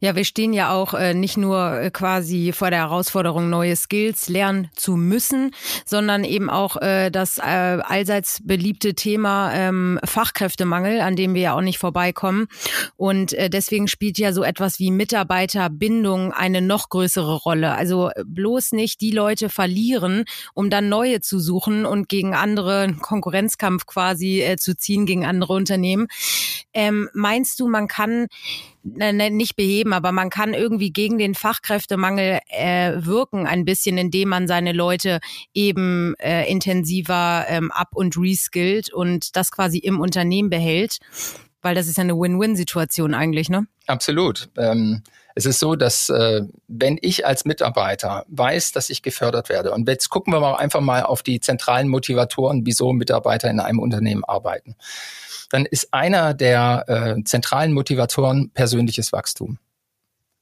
ja, 0.00 0.16
wir 0.16 0.24
stehen 0.24 0.52
ja 0.52 0.72
auch 0.72 0.94
äh, 0.94 1.14
nicht 1.14 1.36
nur 1.36 1.80
äh, 1.80 1.90
quasi 1.90 2.52
vor 2.52 2.70
der 2.70 2.80
Herausforderung, 2.80 3.50
neue 3.50 3.76
Skills 3.76 4.28
lernen 4.28 4.70
zu 4.74 4.96
müssen, 4.96 5.52
sondern 5.84 6.24
eben 6.24 6.50
auch 6.50 6.76
äh, 6.76 7.10
das 7.10 7.38
äh, 7.38 7.42
allseits 7.42 8.40
beliebte 8.44 8.94
Thema 8.94 9.52
ähm, 9.52 9.98
Fachkräftemangel, 10.04 11.00
an 11.00 11.16
dem 11.16 11.34
wir 11.34 11.42
ja 11.42 11.56
auch 11.56 11.60
nicht 11.60 11.78
vorbeikommen. 11.78 12.48
Und 12.96 13.32
äh, 13.32 13.50
deswegen 13.50 13.88
spielt 13.88 14.18
ja 14.18 14.32
so 14.32 14.42
etwas 14.42 14.78
wie 14.78 14.90
Mitarbeiterbindung 14.90 16.32
eine 16.32 16.60
noch 16.60 16.88
größere 16.88 17.34
Rolle. 17.34 17.72
Also 17.72 18.10
äh, 18.10 18.24
bloß 18.24 18.72
nicht 18.72 19.00
die 19.00 19.10
Leute 19.10 19.48
verlieren, 19.48 20.07
suchen, 20.08 20.24
um 20.54 20.70
dann 20.70 20.88
neue 20.88 21.20
zu 21.20 21.38
suchen 21.38 21.84
und 21.84 22.08
gegen 22.08 22.34
andere 22.34 22.94
Konkurrenzkampf 23.00 23.86
quasi 23.86 24.40
äh, 24.40 24.56
zu 24.56 24.76
ziehen 24.76 25.06
gegen 25.06 25.24
andere 25.24 25.52
Unternehmen. 25.52 26.08
Ähm, 26.72 27.08
meinst 27.12 27.60
du, 27.60 27.68
man 27.68 27.88
kann 27.88 28.26
ne, 28.82 29.30
nicht 29.30 29.56
beheben, 29.56 29.92
aber 29.92 30.12
man 30.12 30.30
kann 30.30 30.54
irgendwie 30.54 30.90
gegen 30.90 31.18
den 31.18 31.34
Fachkräftemangel 31.34 32.40
äh, 32.48 32.92
wirken, 32.98 33.46
ein 33.46 33.64
bisschen, 33.64 33.98
indem 33.98 34.30
man 34.30 34.48
seine 34.48 34.72
Leute 34.72 35.20
eben 35.54 36.14
äh, 36.18 36.50
intensiver 36.50 37.46
ähm, 37.48 37.70
up- 37.72 37.94
und 37.96 38.16
reskillt 38.16 38.92
und 38.92 39.36
das 39.36 39.50
quasi 39.50 39.78
im 39.78 40.00
Unternehmen 40.00 40.50
behält? 40.50 40.98
weil 41.60 41.74
das 41.74 41.88
ist 41.88 41.98
ja 41.98 42.04
eine 42.04 42.14
Win-Win-Situation 42.14 43.14
eigentlich, 43.14 43.50
ne? 43.50 43.66
Absolut. 43.88 44.48
Ähm, 44.56 45.02
es 45.38 45.46
ist 45.46 45.60
so, 45.60 45.76
dass 45.76 46.08
äh, 46.08 46.42
wenn 46.66 46.98
ich 47.00 47.24
als 47.24 47.44
Mitarbeiter 47.44 48.24
weiß, 48.26 48.72
dass 48.72 48.90
ich 48.90 49.02
gefördert 49.02 49.48
werde, 49.48 49.70
und 49.70 49.88
jetzt 49.88 50.08
gucken 50.08 50.32
wir 50.32 50.40
mal 50.40 50.56
einfach 50.56 50.80
mal 50.80 51.04
auf 51.04 51.22
die 51.22 51.38
zentralen 51.38 51.86
Motivatoren, 51.86 52.66
wieso 52.66 52.92
Mitarbeiter 52.92 53.48
in 53.48 53.60
einem 53.60 53.78
Unternehmen 53.78 54.24
arbeiten, 54.24 54.74
dann 55.50 55.64
ist 55.64 55.94
einer 55.94 56.34
der 56.34 56.84
äh, 56.88 57.22
zentralen 57.22 57.72
Motivatoren 57.72 58.50
persönliches 58.50 59.12
Wachstum. 59.12 59.58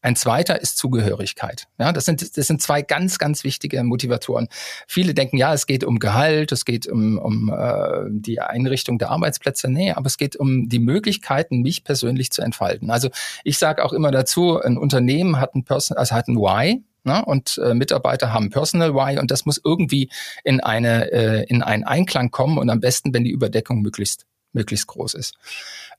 Ein 0.07 0.15
zweiter 0.15 0.63
ist 0.63 0.79
Zugehörigkeit. 0.79 1.67
Ja, 1.81 1.93
das 1.93 2.05
sind, 2.05 2.37
das 2.37 2.47
sind 2.47 2.63
zwei 2.63 2.83
ganz, 2.83 3.19
ganz 3.19 3.43
wichtige 3.43 3.83
Motivatoren. 3.83 4.47
Viele 4.87 5.15
denken, 5.15 5.37
ja, 5.37 5.53
es 5.53 5.67
geht 5.67 5.83
um 5.83 5.99
Gehalt, 5.99 6.53
es 6.53 6.65
geht 6.65 6.87
um, 6.87 7.19
um 7.19 7.53
äh, 7.53 8.05
die 8.09 8.39
Einrichtung 8.41 8.99
der 8.99 9.11
Arbeitsplätze. 9.11 9.69
Nee, 9.69 9.91
aber 9.91 10.07
es 10.07 10.17
geht 10.17 10.37
um 10.37 10.69
die 10.69 10.79
Möglichkeiten, 10.79 11.63
mich 11.63 11.83
persönlich 11.83 12.31
zu 12.31 12.41
entfalten. 12.41 12.89
Also 12.93 13.09
ich 13.43 13.59
sage 13.59 13.85
auch 13.85 13.93
immer 13.93 14.13
dazu, 14.13 14.61
ein 14.61 14.79
Unternehmen 14.79 15.41
hat 15.41 15.57
ein 15.57 15.65
Person, 15.65 15.97
also 15.97 16.15
hat 16.15 16.29
ein 16.29 16.37
Why, 16.37 16.85
Ne? 17.03 17.25
Und 17.25 17.59
äh, 17.59 17.73
Mitarbeiter 17.73 18.33
haben 18.33 18.51
Personal 18.51 18.93
Why 18.93 19.21
und 19.21 19.31
das 19.31 19.47
muss 19.47 19.61
irgendwie 19.65 20.11
in 20.43 20.61
eine 20.61 21.13
äh, 21.13 21.45
in 21.45 21.63
einen 21.63 21.85
Einklang 21.85 22.33
kommen 22.33 22.59
und 22.59 22.69
am 22.69 22.81
besten, 22.81 23.15
wenn 23.15 23.23
die 23.23 23.31
Überdeckung 23.31 23.81
möglichst 23.81 24.27
möglichst 24.57 24.89
groß 24.89 25.15
ist. 25.15 25.35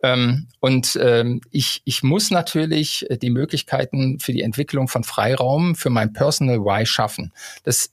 Ähm, 0.04 0.48
und 0.60 1.00
ähm, 1.02 1.40
ich, 1.52 1.82
ich 1.86 2.04
muss 2.04 2.30
natürlich 2.30 3.10
äh, 3.10 3.18
die 3.18 3.30
Möglichkeiten 3.30 4.20
für 4.20 4.34
die 4.34 4.42
Entwicklung 4.42 4.90
von 4.90 5.06
Freiraum 5.06 5.76
für 5.76 5.90
mein 5.90 6.12
Personal 6.12 6.60
Why 6.60 6.86
schaffen. 6.86 7.32
Das 7.64 7.92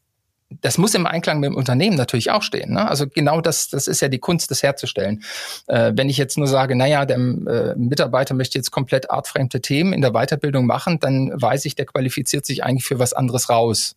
das 0.61 0.78
muss 0.78 0.94
im 0.94 1.06
Einklang 1.06 1.40
mit 1.40 1.49
dem 1.49 1.56
Unternehmen 1.56 1.97
natürlich 1.97 2.30
auch 2.30 2.42
stehen. 2.42 2.75
Ne? 2.75 2.88
Also 2.88 3.06
genau 3.09 3.40
das, 3.40 3.68
das 3.71 3.88
ist 3.88 4.00
ja 4.00 4.09
die 4.09 4.18
Kunst, 4.18 4.50
das 4.50 4.62
herzustellen. 4.62 5.25
Äh, 5.66 5.92
wenn 5.97 6.09
ich 6.09 6.16
jetzt 6.16 6.38
nur 6.38 6.47
sage, 6.47 6.76
naja, 6.76 7.06
der 7.06 7.16
äh, 7.16 7.75
Mitarbeiter 7.76 8.35
möchte 8.35 8.59
jetzt 8.59 8.71
komplett 8.71 9.11
artfremde 9.11 9.61
Themen 9.61 9.92
in 9.92 10.00
der 10.00 10.12
Weiterbildung 10.12 10.66
machen, 10.66 11.00
dann 11.00 11.33
weiß 11.35 11.64
ich, 11.64 11.75
der 11.75 11.87
qualifiziert 11.87 12.47
sich 12.47 12.62
eigentlich 12.62 12.85
für 12.85 12.99
was 12.99 13.14
anderes 13.14 13.49
raus. 13.49 13.97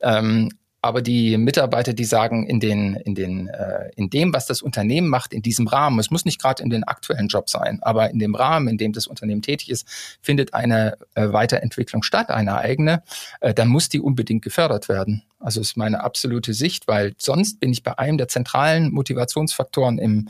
Ähm, 0.00 0.50
aber 0.82 1.02
die 1.02 1.36
Mitarbeiter, 1.36 1.92
die 1.92 2.04
sagen, 2.04 2.46
in, 2.46 2.60
den, 2.60 2.94
in, 2.94 3.14
den, 3.14 3.48
äh, 3.48 3.90
in 3.96 4.10
dem, 4.10 4.32
was 4.32 4.46
das 4.46 4.62
Unternehmen 4.62 5.08
macht, 5.08 5.32
in 5.32 5.42
diesem 5.42 5.66
Rahmen, 5.66 5.98
es 5.98 6.10
muss 6.10 6.24
nicht 6.24 6.40
gerade 6.40 6.62
in 6.62 6.70
den 6.70 6.84
aktuellen 6.84 7.28
Job 7.28 7.50
sein, 7.50 7.82
aber 7.82 8.10
in 8.10 8.18
dem 8.18 8.34
Rahmen, 8.34 8.68
in 8.68 8.78
dem 8.78 8.92
das 8.92 9.06
Unternehmen 9.06 9.42
tätig 9.42 9.70
ist, 9.70 9.86
findet 10.22 10.54
eine 10.54 10.96
äh, 11.14 11.32
Weiterentwicklung 11.32 12.02
statt, 12.02 12.30
eine 12.30 12.56
eigene, 12.58 13.02
äh, 13.40 13.52
dann 13.52 13.68
muss 13.68 13.88
die 13.88 14.00
unbedingt 14.00 14.42
gefördert 14.42 14.88
werden. 14.88 15.22
Also 15.38 15.60
ist 15.60 15.76
meine 15.76 16.02
absolute 16.02 16.54
Sicht, 16.54 16.88
weil 16.88 17.14
sonst 17.18 17.60
bin 17.60 17.70
ich 17.70 17.82
bei 17.82 17.98
einem 17.98 18.16
der 18.16 18.28
zentralen 18.28 18.92
Motivationsfaktoren 18.92 19.98
im, 19.98 20.28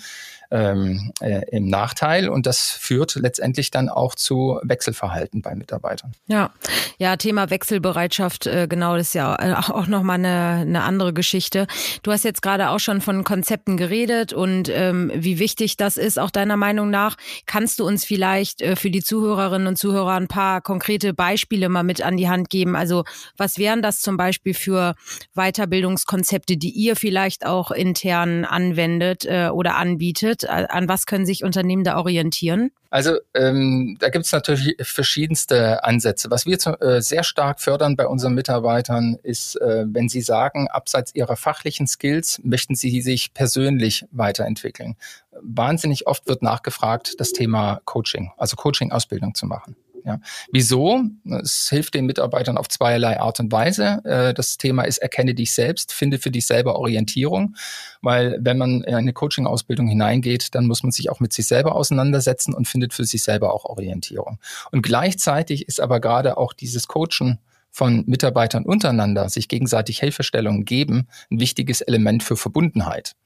ähm, 0.50 1.12
äh, 1.20 1.42
im 1.50 1.68
Nachteil 1.68 2.28
und 2.28 2.46
das 2.46 2.70
führt 2.70 3.14
letztendlich 3.16 3.70
dann 3.70 3.88
auch 3.88 4.14
zu 4.14 4.60
Wechselverhalten 4.62 5.42
bei 5.42 5.54
Mitarbeitern. 5.54 6.12
Ja, 6.26 6.52
ja, 6.98 7.16
Thema 7.16 7.50
Wechselbereitschaft, 7.50 8.46
äh, 8.46 8.66
genau, 8.68 8.96
das 8.96 9.08
ist 9.08 9.14
ja 9.14 9.34
äh, 9.36 9.54
auch 9.54 9.86
nochmal 9.86 10.18
eine, 10.18 10.62
eine 10.62 10.82
andere 10.82 11.12
Geschichte. 11.12 11.66
Du 12.02 12.12
hast 12.12 12.24
jetzt 12.24 12.42
gerade 12.42 12.70
auch 12.70 12.80
schon 12.80 13.00
von 13.00 13.24
Konzepten 13.24 13.76
geredet 13.76 14.32
und 14.32 14.68
ähm, 14.68 15.10
wie 15.14 15.38
wichtig 15.38 15.76
das 15.76 15.96
ist, 15.96 16.18
auch 16.18 16.30
deiner 16.30 16.56
Meinung 16.56 16.90
nach. 16.90 17.16
Kannst 17.46 17.80
du 17.80 17.86
uns 17.86 18.04
vielleicht 18.04 18.62
äh, 18.62 18.76
für 18.76 18.90
die 18.90 19.02
Zuhörerinnen 19.02 19.66
und 19.66 19.76
Zuhörer 19.76 20.14
ein 20.14 20.28
paar 20.28 20.60
konkrete 20.60 21.12
Beispiele 21.12 21.68
mal 21.68 21.82
mit 21.82 22.02
an 22.02 22.16
die 22.16 22.28
Hand 22.28 22.50
geben? 22.50 22.76
Also 22.76 23.04
was 23.36 23.58
wären 23.58 23.82
das 23.82 24.00
zum 24.00 24.16
Beispiel 24.16 24.54
für 24.54 24.94
Weiterbildungskonzepte, 25.34 26.56
die 26.56 26.70
ihr 26.70 26.96
vielleicht 26.96 27.44
auch 27.44 27.70
intern 27.70 28.44
anwendet 28.44 29.24
äh, 29.24 29.48
oder 29.48 29.76
anbietet? 29.76 30.35
An 30.44 30.88
was 30.88 31.06
können 31.06 31.26
sich 31.26 31.44
Unternehmen 31.44 31.84
da 31.84 31.96
orientieren? 31.96 32.70
Also 32.90 33.18
ähm, 33.34 33.96
da 34.00 34.08
gibt 34.08 34.26
es 34.26 34.32
natürlich 34.32 34.76
verschiedenste 34.80 35.84
Ansätze. 35.84 36.30
Was 36.30 36.46
wir 36.46 36.58
zu, 36.58 36.80
äh, 36.80 37.02
sehr 37.02 37.24
stark 37.24 37.60
fördern 37.60 37.96
bei 37.96 38.06
unseren 38.06 38.34
Mitarbeitern 38.34 39.16
ist, 39.22 39.60
äh, 39.60 39.84
wenn 39.86 40.08
sie 40.08 40.20
sagen, 40.20 40.68
abseits 40.68 41.14
ihrer 41.14 41.36
fachlichen 41.36 41.86
Skills 41.86 42.40
möchten 42.42 42.74
sie 42.74 43.00
sich 43.00 43.34
persönlich 43.34 44.06
weiterentwickeln. 44.12 44.96
Wahnsinnig 45.40 46.06
oft 46.06 46.26
wird 46.26 46.42
nachgefragt, 46.42 47.14
das 47.18 47.32
Thema 47.32 47.80
Coaching, 47.84 48.32
also 48.36 48.56
Coaching-Ausbildung 48.56 49.34
zu 49.34 49.46
machen. 49.46 49.76
Ja. 50.06 50.20
Wieso? 50.52 51.02
Es 51.42 51.68
hilft 51.68 51.94
den 51.94 52.06
Mitarbeitern 52.06 52.56
auf 52.58 52.68
zweierlei 52.68 53.18
Art 53.18 53.40
und 53.40 53.50
Weise. 53.50 54.04
Äh, 54.04 54.34
das 54.34 54.56
Thema 54.56 54.84
ist, 54.84 54.98
erkenne 54.98 55.34
dich 55.34 55.52
selbst, 55.52 55.92
finde 55.92 56.18
für 56.18 56.30
dich 56.30 56.46
selber 56.46 56.76
Orientierung, 56.76 57.56
weil 58.02 58.38
wenn 58.40 58.56
man 58.56 58.84
in 58.84 58.94
eine 58.94 59.12
Coaching-Ausbildung 59.12 59.88
hineingeht, 59.88 60.54
dann 60.54 60.66
muss 60.66 60.84
man 60.84 60.92
sich 60.92 61.10
auch 61.10 61.18
mit 61.18 61.32
sich 61.32 61.48
selber 61.48 61.74
auseinandersetzen 61.74 62.54
und 62.54 62.68
findet 62.68 62.94
für 62.94 63.04
sich 63.04 63.24
selber 63.24 63.52
auch 63.52 63.64
Orientierung. 63.64 64.38
Und 64.70 64.82
gleichzeitig 64.82 65.66
ist 65.66 65.80
aber 65.80 65.98
gerade 65.98 66.38
auch 66.38 66.52
dieses 66.52 66.86
Coachen 66.86 67.40
von 67.72 68.04
Mitarbeitern 68.06 68.64
untereinander, 68.64 69.28
sich 69.28 69.48
gegenseitig 69.48 69.98
Hilfestellungen 69.98 70.64
geben, 70.64 71.08
ein 71.32 71.40
wichtiges 71.40 71.80
Element 71.80 72.22
für 72.22 72.36
Verbundenheit. 72.36 73.16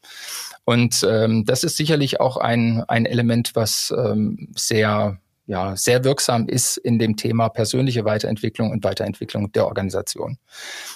Und 0.64 1.06
ähm, 1.08 1.44
das 1.44 1.62
ist 1.62 1.76
sicherlich 1.76 2.20
auch 2.20 2.38
ein, 2.38 2.82
ein 2.88 3.04
Element, 3.04 3.52
was 3.54 3.94
ähm, 3.96 4.48
sehr 4.56 5.18
ja, 5.50 5.74
sehr 5.74 6.04
wirksam 6.04 6.46
ist 6.46 6.76
in 6.76 7.00
dem 7.00 7.16
Thema 7.16 7.48
persönliche 7.48 8.04
Weiterentwicklung 8.04 8.70
und 8.70 8.84
Weiterentwicklung 8.84 9.50
der 9.50 9.66
Organisation. 9.66 10.38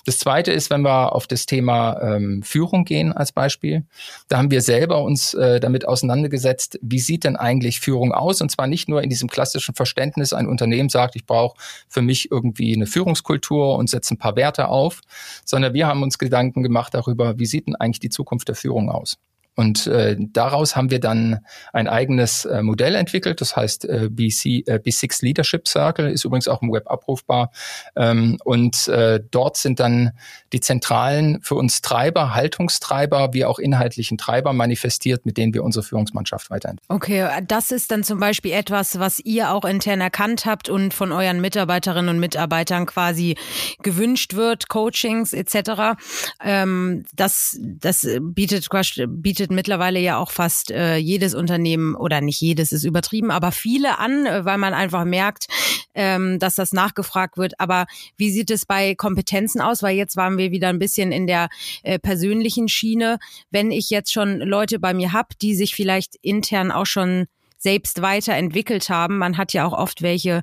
Das 0.07 0.21
Zweite 0.21 0.53
ist, 0.53 0.71
wenn 0.71 0.83
wir 0.83 1.12
auf 1.12 1.27
das 1.27 1.47
Thema 1.47 2.01
ähm, 2.01 2.40
Führung 2.45 2.85
gehen 2.85 3.12
als 3.12 3.33
Beispiel, 3.33 3.85
da 4.29 4.38
haben 4.38 4.53
wir 4.53 4.61
selber 4.61 5.03
uns 5.03 5.35
äh, 5.35 5.59
damit 5.59 5.88
auseinandergesetzt, 5.88 6.79
wie 6.83 7.01
sieht 7.01 7.25
denn 7.25 7.35
eigentlich 7.35 7.81
Führung 7.81 8.12
aus? 8.12 8.40
Und 8.43 8.51
zwar 8.53 8.69
nicht 8.69 8.88
nur 8.88 9.03
in 9.03 9.11
diesem 9.11 9.29
klassischen 9.29 9.75
Verständnis, 9.75 10.33
ein 10.33 10.47
Unternehmen 10.47 10.88
sagt, 10.88 11.17
ich 11.17 11.27
brauche 11.27 11.59
für 11.88 12.03
mich 12.03 12.31
irgendwie 12.31 12.77
eine 12.77 12.87
Führungskultur 12.87 13.77
und 13.77 13.90
setze 13.90 14.14
ein 14.14 14.19
paar 14.19 14.37
Werte 14.37 14.69
auf, 14.69 15.01
sondern 15.45 15.75
wir 15.75 15.88
haben 15.88 16.05
uns 16.05 16.17
Gedanken 16.17 16.62
gemacht 16.62 16.95
darüber, 16.95 17.40
wie 17.40 17.47
sieht 17.47 17.67
denn 17.67 17.75
eigentlich 17.75 17.99
die 17.99 18.09
Zukunft 18.09 18.47
der 18.47 18.55
Führung 18.55 18.88
aus? 18.88 19.19
Und 19.57 19.87
äh, 19.87 20.17
daraus 20.19 20.77
haben 20.77 20.90
wir 20.90 21.01
dann 21.01 21.40
ein 21.73 21.88
eigenes 21.88 22.45
äh, 22.45 22.62
Modell 22.62 22.95
entwickelt, 22.95 23.40
das 23.40 23.57
heißt 23.57 23.85
äh, 23.85 24.09
BC, 24.11 24.67
äh, 24.67 24.81
B6 24.85 25.25
Leadership 25.25 25.69
Circle, 25.69 26.11
ist 26.11 26.25
übrigens 26.25 26.49
auch 26.49 26.62
im 26.62 26.73
Web 26.73 26.90
abrufbar. 26.90 27.51
Ähm, 27.97 28.38
und 28.45 28.88
äh, 28.88 29.21
dort 29.31 29.57
sind 29.57 29.81
dann 29.81 30.12
die 30.53 30.61
zentralen 30.61 31.40
für 31.43 31.55
uns 31.55 31.83
Treiber, 31.83 32.35
Haltungstreiber, 32.35 33.33
wie 33.33 33.45
auch 33.45 33.59
inhaltlichen 33.59 34.19
Treiber 34.19 34.53
manifestiert, 34.53 35.25
mit 35.27 35.37
denen 35.37 35.55
wir 35.55 35.62
unsere 35.62 35.85
Führungsmannschaft 35.85 36.51
weiterentwickeln. 36.51 36.97
Okay, 36.97 37.29
das 37.47 37.71
ist 37.71 37.90
dann 37.90 38.03
zum 38.03 38.19
Beispiel 38.21 38.53
etwas, 38.53 38.99
was 38.99 39.21
ihr 39.21 39.51
auch 39.53 39.64
intern 39.64 40.01
erkannt 40.01 40.47
habt 40.47 40.69
und 40.69 40.95
von 40.95 41.12
euren 41.12 41.40
Mitarbeiterinnen 41.40 42.11
und 42.11 42.21
Mitarbeitern 42.21 42.87
quasi 42.87 43.37
gewünscht 43.83 44.35
wird, 44.35 44.69
Coachings 44.69 45.33
etc. 45.33 45.97
Ähm, 46.43 47.05
das, 47.14 47.59
das 47.61 48.07
bietet, 48.21 48.69
bietet 49.09 49.44
bietet 49.45 49.55
mittlerweile 49.55 50.01
ja 50.01 50.17
auch 50.17 50.31
fast 50.31 50.71
äh, 50.71 50.97
jedes 50.97 51.35
Unternehmen 51.35 51.95
oder 51.95 52.23
nicht 52.23 52.41
jedes 52.41 52.73
ist 52.73 52.85
übertrieben, 52.85 53.31
aber 53.31 53.53
viele 53.53 53.99
an, 53.99 54.25
äh, 54.25 54.45
weil 54.47 54.57
man 54.57 54.73
einfach 54.73 55.05
merkt, 55.05 55.49
ähm, 55.95 56.39
dass 56.39 56.55
das 56.55 56.73
nachgefragt 56.73 57.37
wird. 57.37 57.61
Aber 57.61 57.85
wie 58.17 58.31
sieht 58.31 58.51
es 58.51 58.65
bei 58.65 58.95
Kompetenzen 58.95 59.61
aus? 59.61 59.83
Weil 59.83 59.97
jetzt 59.97 60.17
waren 60.17 60.39
wir 60.39 60.51
wieder 60.51 60.69
ein 60.69 60.79
bisschen 60.79 61.13
in 61.13 61.27
der 61.27 61.49
äh, 61.83 61.99
persönlichen 61.99 62.69
Schiene. 62.69 63.19
Wenn 63.51 63.71
ich 63.71 63.91
jetzt 63.91 64.13
schon 64.13 64.41
Leute 64.41 64.79
bei 64.79 64.95
mir 64.95 65.13
habe, 65.13 65.35
die 65.43 65.55
sich 65.55 65.75
vielleicht 65.75 66.17
intern 66.23 66.73
auch 66.73 66.87
schon 66.87 67.27
selbst 67.64 68.03
weiterentwickelt 68.03 68.90
haben. 68.90 69.16
Man 69.16 69.38
hat 69.38 69.55
ja 69.55 69.66
auch 69.66 69.72
oft 69.72 70.03
welche, 70.03 70.42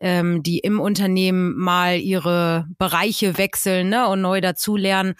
ähm, 0.00 0.44
die 0.44 0.60
im 0.60 0.78
Unternehmen 0.78 1.58
mal 1.58 1.98
ihre 1.98 2.68
Bereiche 2.78 3.36
wechseln 3.38 3.88
ne, 3.88 4.06
und 4.06 4.20
neu 4.20 4.40
dazulernen. 4.40 5.14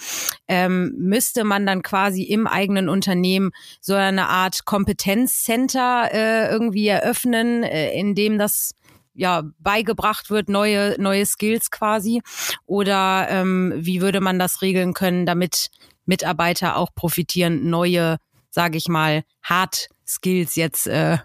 Ähm, 0.46 0.94
müsste 0.96 1.42
man 1.42 1.66
dann 1.66 1.82
quasi 1.82 2.22
im 2.22 2.46
eigenen 2.46 2.88
Unternehmen 2.88 3.50
so 3.80 3.94
eine 3.94 4.28
Art 4.28 4.64
Kompetenzcenter 4.64 6.10
äh, 6.12 6.48
irgendwie 6.50 6.86
eröffnen, 6.86 7.64
äh, 7.64 7.92
in 7.98 8.14
dem 8.14 8.38
das 8.38 8.70
ja 9.12 9.42
beigebracht 9.58 10.30
wird, 10.30 10.48
neue 10.48 10.94
neue 11.02 11.26
Skills 11.26 11.72
quasi? 11.72 12.22
Oder 12.64 13.26
ähm, 13.28 13.72
wie 13.76 14.00
würde 14.00 14.20
man 14.20 14.38
das 14.38 14.62
regeln 14.62 14.94
können, 14.94 15.26
damit 15.26 15.70
Mitarbeiter 16.06 16.76
auch 16.76 16.94
profitieren, 16.94 17.68
neue, 17.68 18.18
sage 18.50 18.78
ich 18.78 18.86
mal, 18.86 19.24
Hard 19.42 19.88
Skills 20.10 20.56
jetzt 20.56 20.86
äh, 20.86 21.18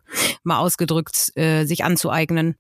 mal 0.44 0.60
ausgedrückt 0.60 1.32
äh, 1.36 1.66
sich 1.66 1.84
anzueignen? 1.84 2.56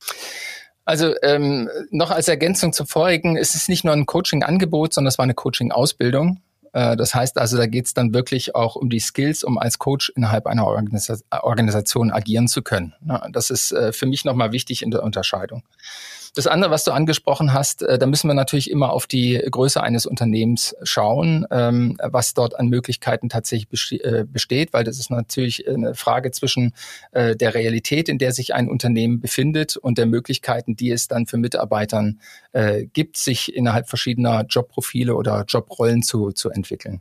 Also 0.85 1.13
ähm, 1.23 1.69
noch 1.89 2.11
als 2.11 2.27
Ergänzung 2.27 2.71
zum 2.71 2.85
vorigen, 2.85 3.37
es 3.37 3.55
ist 3.55 3.69
nicht 3.69 3.83
nur 3.83 3.93
ein 3.93 4.05
Coaching-Angebot, 4.05 4.93
sondern 4.93 5.09
es 5.09 5.17
war 5.17 5.23
eine 5.23 5.33
Coaching-Ausbildung. 5.33 6.41
Äh, 6.73 6.95
das 6.95 7.15
heißt 7.15 7.37
also, 7.37 7.57
da 7.57 7.65
geht 7.65 7.87
es 7.87 7.93
dann 7.93 8.13
wirklich 8.13 8.53
auch 8.53 8.75
um 8.75 8.89
die 8.89 8.99
Skills, 8.99 9.43
um 9.43 9.57
als 9.57 9.79
Coach 9.79 10.11
innerhalb 10.15 10.45
einer 10.45 10.67
Organisa 10.67 11.15
Organisation 11.31 12.11
agieren 12.11 12.47
zu 12.47 12.61
können. 12.61 12.93
Das 13.31 13.49
ist 13.49 13.71
äh, 13.71 13.93
für 13.93 14.05
mich 14.05 14.25
nochmal 14.25 14.51
wichtig 14.51 14.83
in 14.83 14.91
der 14.91 15.01
Unterscheidung. 15.01 15.63
Das 16.35 16.47
andere, 16.47 16.69
was 16.69 16.83
du 16.83 16.91
angesprochen 16.91 17.53
hast, 17.53 17.81
äh, 17.81 17.97
da 17.97 18.05
müssen 18.05 18.27
wir 18.27 18.33
natürlich 18.33 18.69
immer 18.69 18.91
auf 18.91 19.07
die 19.07 19.41
Größe 19.49 19.81
eines 19.81 20.05
Unternehmens 20.05 20.75
schauen, 20.83 21.47
ähm, 21.49 21.97
was 22.03 22.33
dort 22.33 22.59
an 22.59 22.67
Möglichkeiten 22.67 23.29
tatsächlich 23.29 24.03
äh, 24.03 24.25
besteht, 24.27 24.73
weil 24.73 24.83
das 24.83 24.99
ist 24.99 25.09
natürlich 25.09 25.65
eine 25.67 25.95
Frage 25.95 26.31
zwischen 26.31 26.73
äh, 27.13 27.37
der 27.37 27.55
Realität, 27.55 28.09
in 28.09 28.17
der 28.17 28.33
sich 28.33 28.53
ein 28.53 28.67
Unternehmen 28.67 29.21
befindet 29.21 29.77
und 29.77 29.97
der 29.97 30.07
Möglichkeiten, 30.07 30.75
die 30.75 30.91
es 30.91 31.07
dann 31.07 31.25
für 31.25 31.37
Mitarbeitern 31.37 32.19
gibt, 32.93 33.17
sich 33.17 33.53
innerhalb 33.53 33.89
verschiedener 33.89 34.45
Jobprofile 34.47 35.15
oder 35.15 35.43
Jobrollen 35.47 36.03
zu, 36.03 36.31
zu 36.31 36.49
entwickeln. 36.49 36.99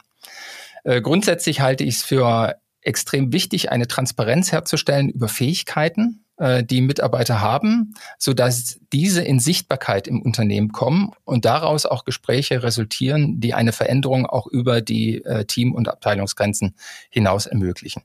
Grundsätzlich 0.85 1.61
halte 1.61 1.85
ich 1.85 1.97
es 1.97 2.03
für 2.03 2.57
extrem 2.85 3.33
wichtig, 3.33 3.71
eine 3.71 3.89
Transparenz 3.89 4.53
herzustellen 4.53 5.09
über 5.09 5.29
Fähigkeiten, 5.29 6.24
äh, 6.24 6.24
die 6.37 6.81
Mitarbeiter 6.81 7.41
haben, 7.41 7.95
so 8.19 8.35
dass 8.35 8.81
diese 8.93 9.23
in 9.23 9.39
Sichtbarkeit 9.39 10.09
im 10.09 10.21
Unternehmen 10.21 10.73
kommen 10.73 11.13
und 11.25 11.45
daraus 11.45 11.87
auch 11.87 12.05
Gespräche 12.05 12.63
resultieren, 12.65 13.41
die 13.41 13.55
eine 13.55 13.73
Veränderung 13.73 14.27
auch 14.27 14.49
über 14.49 14.81
die 14.81 15.25
äh, 15.25 15.45
Team- 15.45 15.75
und 15.75 15.89
Abteilungsgrenzen 15.89 16.75
hinaus 17.09 17.47
ermöglichen. 17.47 18.03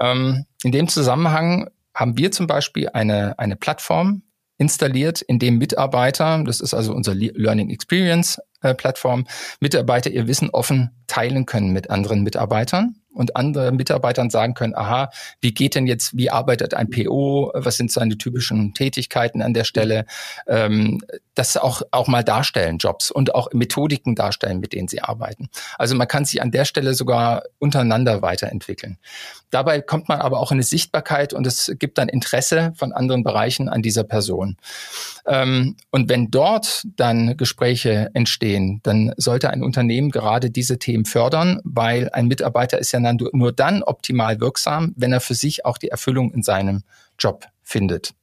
Ähm, 0.00 0.46
in 0.64 0.72
dem 0.72 0.88
Zusammenhang 0.88 1.70
haben 1.94 2.16
wir 2.18 2.32
zum 2.32 2.46
Beispiel 2.46 2.88
eine, 2.88 3.38
eine 3.38 3.56
Plattform 3.56 4.22
installiert, 4.58 5.22
in 5.22 5.38
dem 5.38 5.58
Mitarbeiter, 5.58 6.42
das 6.44 6.60
ist 6.60 6.74
also 6.74 6.92
unser 6.92 7.14
Learning 7.14 7.70
Experience 7.70 8.40
äh, 8.62 8.74
Plattform, 8.74 9.26
Mitarbeiter 9.60 10.10
ihr 10.10 10.26
Wissen 10.26 10.50
offen 10.50 10.90
teilen 11.06 11.46
können 11.46 11.72
mit 11.72 11.88
anderen 11.88 12.22
Mitarbeitern 12.22 12.99
und 13.12 13.36
andere 13.36 13.72
Mitarbeitern 13.72 14.30
sagen 14.30 14.54
können, 14.54 14.74
aha, 14.74 15.10
wie 15.40 15.52
geht 15.52 15.74
denn 15.74 15.86
jetzt, 15.86 16.16
wie 16.16 16.30
arbeitet 16.30 16.74
ein 16.74 16.90
PO, 16.90 17.52
was 17.54 17.76
sind 17.76 17.90
seine 17.90 18.16
typischen 18.18 18.74
Tätigkeiten 18.74 19.42
an 19.42 19.54
der 19.54 19.64
Stelle, 19.64 20.06
ähm, 20.46 21.00
das 21.34 21.56
auch, 21.56 21.82
auch 21.90 22.08
mal 22.08 22.22
darstellen, 22.22 22.78
Jobs 22.78 23.10
und 23.10 23.34
auch 23.34 23.48
Methodiken 23.52 24.14
darstellen, 24.14 24.60
mit 24.60 24.72
denen 24.72 24.88
sie 24.88 25.00
arbeiten. 25.00 25.48
Also 25.78 25.94
man 25.94 26.08
kann 26.08 26.24
sich 26.24 26.42
an 26.42 26.50
der 26.50 26.64
Stelle 26.64 26.94
sogar 26.94 27.42
untereinander 27.58 28.22
weiterentwickeln. 28.22 28.98
Dabei 29.50 29.80
kommt 29.80 30.08
man 30.08 30.20
aber 30.20 30.40
auch 30.40 30.52
in 30.52 30.56
eine 30.56 30.62
Sichtbarkeit 30.62 31.32
und 31.32 31.46
es 31.46 31.72
gibt 31.78 31.98
dann 31.98 32.08
Interesse 32.08 32.72
von 32.76 32.92
anderen 32.92 33.22
Bereichen 33.22 33.68
an 33.68 33.82
dieser 33.82 34.04
Person. 34.04 34.56
Ähm, 35.26 35.76
und 35.90 36.08
wenn 36.08 36.30
dort 36.30 36.84
dann 36.96 37.36
Gespräche 37.36 38.10
entstehen, 38.14 38.80
dann 38.82 39.12
sollte 39.16 39.50
ein 39.50 39.62
Unternehmen 39.62 40.10
gerade 40.10 40.50
diese 40.50 40.78
Themen 40.78 41.04
fördern, 41.04 41.60
weil 41.64 42.10
ein 42.10 42.26
Mitarbeiter 42.26 42.78
ist 42.78 42.92
ja 42.92 43.00
nur 43.00 43.52
dann 43.52 43.82
optimal 43.82 44.40
wirksam, 44.40 44.94
wenn 44.96 45.12
er 45.12 45.20
für 45.20 45.34
sich 45.34 45.64
auch 45.64 45.78
die 45.78 45.88
Erfüllung 45.88 46.32
in 46.32 46.42
seinem 46.42 46.82
Job 47.18 47.46
findet. 47.62 48.14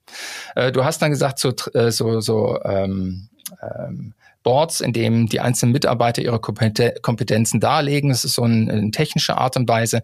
Äh, 0.56 0.72
du 0.72 0.84
hast 0.84 1.02
dann 1.02 1.12
gesagt, 1.12 1.40
so, 1.40 1.54
äh, 1.74 1.92
so, 1.92 2.22
so 2.22 2.60
ähm, 2.64 3.30
ähm, 3.62 4.14
Boards, 4.44 4.80
in 4.80 4.94
dem 4.94 5.28
die 5.28 5.42
einzelnen 5.42 5.74
Mitarbeiter 5.74 6.22
ihre 6.22 6.40
Kompetenzen 6.40 7.60
darlegen. 7.60 8.10
Das 8.10 8.24
ist 8.24 8.36
so 8.36 8.44
eine, 8.44 8.72
eine 8.72 8.92
technische 8.92 9.38
Art 9.38 9.58
und 9.58 9.68
Weise 9.68 10.04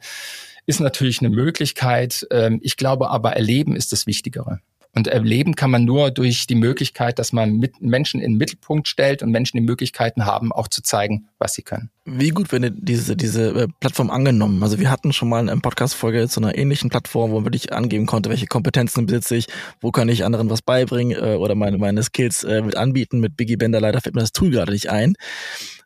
ist 0.66 0.80
natürlich 0.80 1.20
eine 1.20 1.30
Möglichkeit. 1.30 2.28
Ähm, 2.32 2.60
ich 2.62 2.78
glaube 2.78 3.10
aber, 3.10 3.34
erleben 3.34 3.76
ist 3.76 3.92
das 3.92 4.08
Wichtigere. 4.08 4.60
Und 4.96 5.08
erleben 5.08 5.56
kann 5.56 5.72
man 5.72 5.86
nur 5.86 6.12
durch 6.12 6.46
die 6.46 6.56
Möglichkeit, 6.56 7.18
dass 7.18 7.34
man 7.34 7.58
mit 7.58 7.82
Menschen 7.82 8.22
in 8.22 8.34
den 8.34 8.38
Mittelpunkt 8.38 8.88
stellt 8.88 9.24
und 9.24 9.32
Menschen 9.32 9.58
die 9.58 9.64
Möglichkeiten 9.64 10.26
haben, 10.26 10.52
auch 10.52 10.68
zu 10.68 10.84
zeigen, 10.84 11.30
was 11.40 11.56
sie 11.56 11.64
können. 11.64 11.90
Wie 12.06 12.30
gut 12.30 12.52
wird 12.52 12.74
diese, 12.78 13.16
diese 13.16 13.50
äh, 13.62 13.68
Plattform 13.80 14.12
angenommen? 14.12 14.62
Also 14.62 14.78
wir 14.80 14.92
hatten 14.92 15.12
schon 15.12 15.30
mal 15.30 15.50
eine 15.50 15.60
Podcast-Folge 15.60 16.30
zu 16.30 16.42
einer 16.42 16.56
ähnlichen 16.56 16.92
Plattform, 16.92 17.32
wo 17.32 17.36
man 17.36 17.46
wirklich 17.46 17.74
angeben 17.74 18.06
konnte, 18.06 18.30
welche 18.30 18.46
Kompetenzen 18.46 19.08
besitze 19.08 19.36
ich, 19.36 19.48
wo 19.82 19.90
kann 19.90 20.10
ich 20.10 20.26
anderen 20.26 20.52
was 20.52 20.62
beibringen 20.62 21.18
äh, 21.18 21.38
oder 21.38 21.56
meine, 21.56 21.80
meine 21.80 22.04
Skills 22.04 22.44
äh, 22.44 22.62
mit 22.62 22.78
anbieten. 22.78 23.20
Mit 23.20 23.36
Biggie 23.36 23.58
Bender 23.58 23.82
leider 23.82 24.00
fällt 24.00 24.14
mir 24.14 24.22
das 24.22 24.32
Tool 24.32 24.52
gerade 24.52 24.72
nicht 24.72 24.92
ein. 24.92 25.16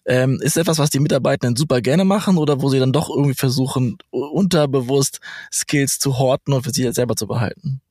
Ähm, 0.06 0.40
ist 0.42 0.58
etwas, 0.58 0.80
was 0.80 0.90
die 0.90 1.00
Mitarbeitenden 1.00 1.56
super 1.56 1.80
gerne 1.80 2.04
machen 2.04 2.38
oder 2.38 2.62
wo 2.62 2.68
sie 2.70 2.80
dann 2.80 2.92
doch 2.92 3.10
irgendwie 3.10 3.36
versuchen, 3.36 3.98
unterbewusst 4.10 5.20
Skills 5.54 6.00
zu 6.00 6.20
horten 6.20 6.54
und 6.54 6.64
für 6.64 6.72
sich 6.72 6.94
selber 6.94 7.16
zu 7.16 7.28
behalten? 7.28 7.82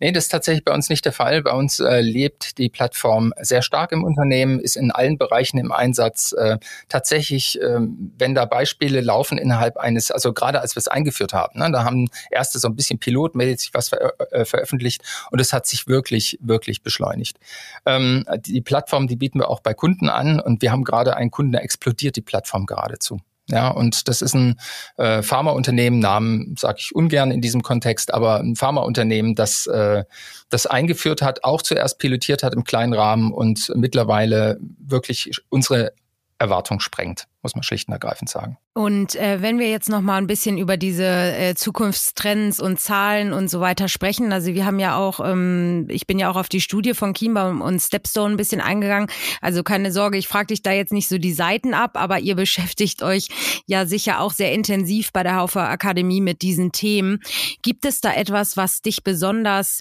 Nee, 0.00 0.12
das 0.12 0.24
ist 0.24 0.30
tatsächlich 0.30 0.64
bei 0.64 0.72
uns 0.72 0.88
nicht 0.88 1.04
der 1.04 1.12
Fall. 1.12 1.42
Bei 1.42 1.52
uns 1.52 1.80
äh, 1.80 2.00
lebt 2.00 2.58
die 2.58 2.68
Plattform 2.68 3.32
sehr 3.40 3.62
stark 3.62 3.92
im 3.92 4.04
Unternehmen, 4.04 4.60
ist 4.60 4.76
in 4.76 4.90
allen 4.90 5.18
Bereichen 5.18 5.58
im 5.58 5.72
Einsatz. 5.72 6.32
Äh, 6.32 6.58
tatsächlich, 6.88 7.60
äh, 7.60 7.78
wenn 7.80 8.34
da 8.34 8.44
Beispiele 8.44 9.00
laufen 9.00 9.38
innerhalb 9.38 9.76
eines, 9.76 10.10
also 10.10 10.32
gerade 10.32 10.60
als 10.60 10.76
wir 10.76 10.80
es 10.80 10.88
eingeführt 10.88 11.32
haben, 11.32 11.58
ne, 11.58 11.70
da 11.72 11.84
haben 11.84 12.08
erste 12.30 12.58
so 12.58 12.68
ein 12.68 12.76
bisschen 12.76 12.98
pilotmäßig 12.98 13.74
was 13.74 13.88
ver 13.88 14.14
äh, 14.30 14.44
veröffentlicht 14.44 15.02
und 15.30 15.40
es 15.40 15.52
hat 15.52 15.66
sich 15.66 15.86
wirklich, 15.86 16.38
wirklich 16.40 16.82
beschleunigt. 16.82 17.38
Ähm, 17.86 18.24
die 18.38 18.60
Plattform, 18.60 19.06
die 19.06 19.16
bieten 19.16 19.40
wir 19.40 19.48
auch 19.48 19.60
bei 19.60 19.74
Kunden 19.74 20.08
an 20.08 20.40
und 20.40 20.62
wir 20.62 20.72
haben 20.72 20.84
gerade 20.84 21.16
einen 21.16 21.30
Kunden, 21.30 21.52
der 21.52 21.62
explodiert 21.62 22.16
die 22.16 22.22
Plattform 22.22 22.66
geradezu. 22.66 23.18
Ja, 23.50 23.68
und 23.68 24.08
das 24.08 24.22
ist 24.22 24.34
ein 24.34 24.58
äh, 24.96 25.22
Pharmaunternehmen, 25.22 25.98
Namen 25.98 26.54
sage 26.58 26.78
ich 26.80 26.94
ungern 26.94 27.30
in 27.30 27.42
diesem 27.42 27.62
Kontext, 27.62 28.14
aber 28.14 28.40
ein 28.40 28.56
Pharmaunternehmen, 28.56 29.34
das 29.34 29.66
äh, 29.66 30.04
das 30.48 30.66
eingeführt 30.66 31.20
hat, 31.20 31.44
auch 31.44 31.60
zuerst 31.60 31.98
pilotiert 31.98 32.42
hat 32.42 32.54
im 32.54 32.64
kleinen 32.64 32.94
Rahmen 32.94 33.32
und 33.32 33.70
mittlerweile 33.74 34.58
wirklich 34.78 35.30
unsere 35.50 35.92
Erwartung 36.38 36.80
sprengt 36.80 37.26
muss 37.44 37.54
man 37.54 37.62
schlicht 37.62 37.88
und 37.88 37.92
ergreifend 37.92 38.28
sagen. 38.28 38.56
Und 38.72 39.14
äh, 39.14 39.40
wenn 39.40 39.60
wir 39.60 39.70
jetzt 39.70 39.88
noch 39.88 40.00
mal 40.00 40.16
ein 40.16 40.26
bisschen 40.26 40.58
über 40.58 40.76
diese 40.76 41.04
äh, 41.04 41.54
Zukunftstrends 41.54 42.58
und 42.58 42.80
Zahlen 42.80 43.32
und 43.32 43.48
so 43.48 43.60
weiter 43.60 43.86
sprechen, 43.88 44.32
also 44.32 44.52
wir 44.52 44.66
haben 44.66 44.80
ja 44.80 44.96
auch, 44.96 45.20
ähm, 45.20 45.86
ich 45.88 46.08
bin 46.08 46.18
ja 46.18 46.30
auch 46.30 46.36
auf 46.36 46.48
die 46.48 46.60
Studie 46.60 46.94
von 46.94 47.12
Kienbaum 47.12 47.60
und 47.60 47.80
Stepstone 47.80 48.34
ein 48.34 48.36
bisschen 48.36 48.60
eingegangen. 48.60 49.08
Also 49.40 49.62
keine 49.62 49.92
Sorge, 49.92 50.18
ich 50.18 50.26
frage 50.26 50.48
dich 50.48 50.62
da 50.62 50.72
jetzt 50.72 50.92
nicht 50.92 51.08
so 51.08 51.18
die 51.18 51.32
Seiten 51.32 51.74
ab, 51.74 51.92
aber 51.94 52.18
ihr 52.18 52.34
beschäftigt 52.44 53.02
euch 53.02 53.28
ja 53.66 53.86
sicher 53.86 54.20
auch 54.20 54.32
sehr 54.32 54.52
intensiv 54.52 55.12
bei 55.12 55.22
der 55.22 55.36
Haufer 55.36 55.68
Akademie 55.68 56.20
mit 56.20 56.42
diesen 56.42 56.72
Themen. 56.72 57.20
Gibt 57.62 57.84
es 57.84 58.00
da 58.00 58.12
etwas, 58.12 58.56
was 58.56 58.80
dich 58.80 59.04
besonders, 59.04 59.80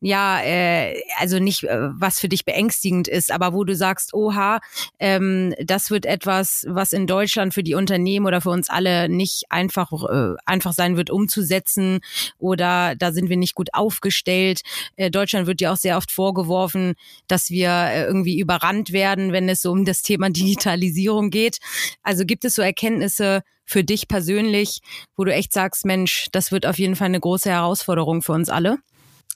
ja, 0.00 0.40
äh, 0.42 1.00
also 1.18 1.38
nicht, 1.38 1.62
äh, 1.64 1.88
was 1.92 2.18
für 2.18 2.28
dich 2.28 2.44
beängstigend 2.44 3.08
ist, 3.08 3.30
aber 3.30 3.54
wo 3.54 3.64
du 3.64 3.74
sagst, 3.76 4.12
oha, 4.12 4.60
ähm, 4.98 5.54
das 5.64 5.90
wird 5.90 6.04
etwas, 6.06 6.66
was 6.68 6.92
in 6.92 7.03
in 7.04 7.06
Deutschland 7.06 7.52
für 7.52 7.62
die 7.62 7.74
Unternehmen 7.74 8.24
oder 8.24 8.40
für 8.40 8.48
uns 8.48 8.70
alle 8.70 9.10
nicht 9.10 9.44
einfach, 9.50 9.92
äh, 9.92 10.36
einfach 10.46 10.72
sein 10.72 10.96
wird, 10.96 11.10
umzusetzen 11.10 12.00
oder 12.38 12.94
da 12.96 13.12
sind 13.12 13.28
wir 13.28 13.36
nicht 13.36 13.54
gut 13.54 13.68
aufgestellt. 13.74 14.62
Äh, 14.96 15.10
Deutschland 15.10 15.46
wird 15.46 15.60
ja 15.60 15.70
auch 15.70 15.76
sehr 15.76 15.98
oft 15.98 16.10
vorgeworfen, 16.10 16.94
dass 17.28 17.50
wir 17.50 17.68
äh, 17.68 18.04
irgendwie 18.04 18.40
überrannt 18.40 18.92
werden, 18.92 19.32
wenn 19.32 19.50
es 19.50 19.60
so 19.60 19.70
um 19.70 19.84
das 19.84 20.00
Thema 20.00 20.30
Digitalisierung 20.30 21.28
geht. 21.28 21.58
Also 22.02 22.24
gibt 22.24 22.46
es 22.46 22.54
so 22.54 22.62
Erkenntnisse 22.62 23.42
für 23.66 23.84
dich 23.84 24.08
persönlich, 24.08 24.80
wo 25.14 25.24
du 25.24 25.32
echt 25.34 25.52
sagst, 25.52 25.84
Mensch, 25.84 26.28
das 26.32 26.52
wird 26.52 26.64
auf 26.64 26.78
jeden 26.78 26.96
Fall 26.96 27.08
eine 27.08 27.20
große 27.20 27.50
Herausforderung 27.50 28.22
für 28.22 28.32
uns 28.32 28.48
alle? 28.48 28.78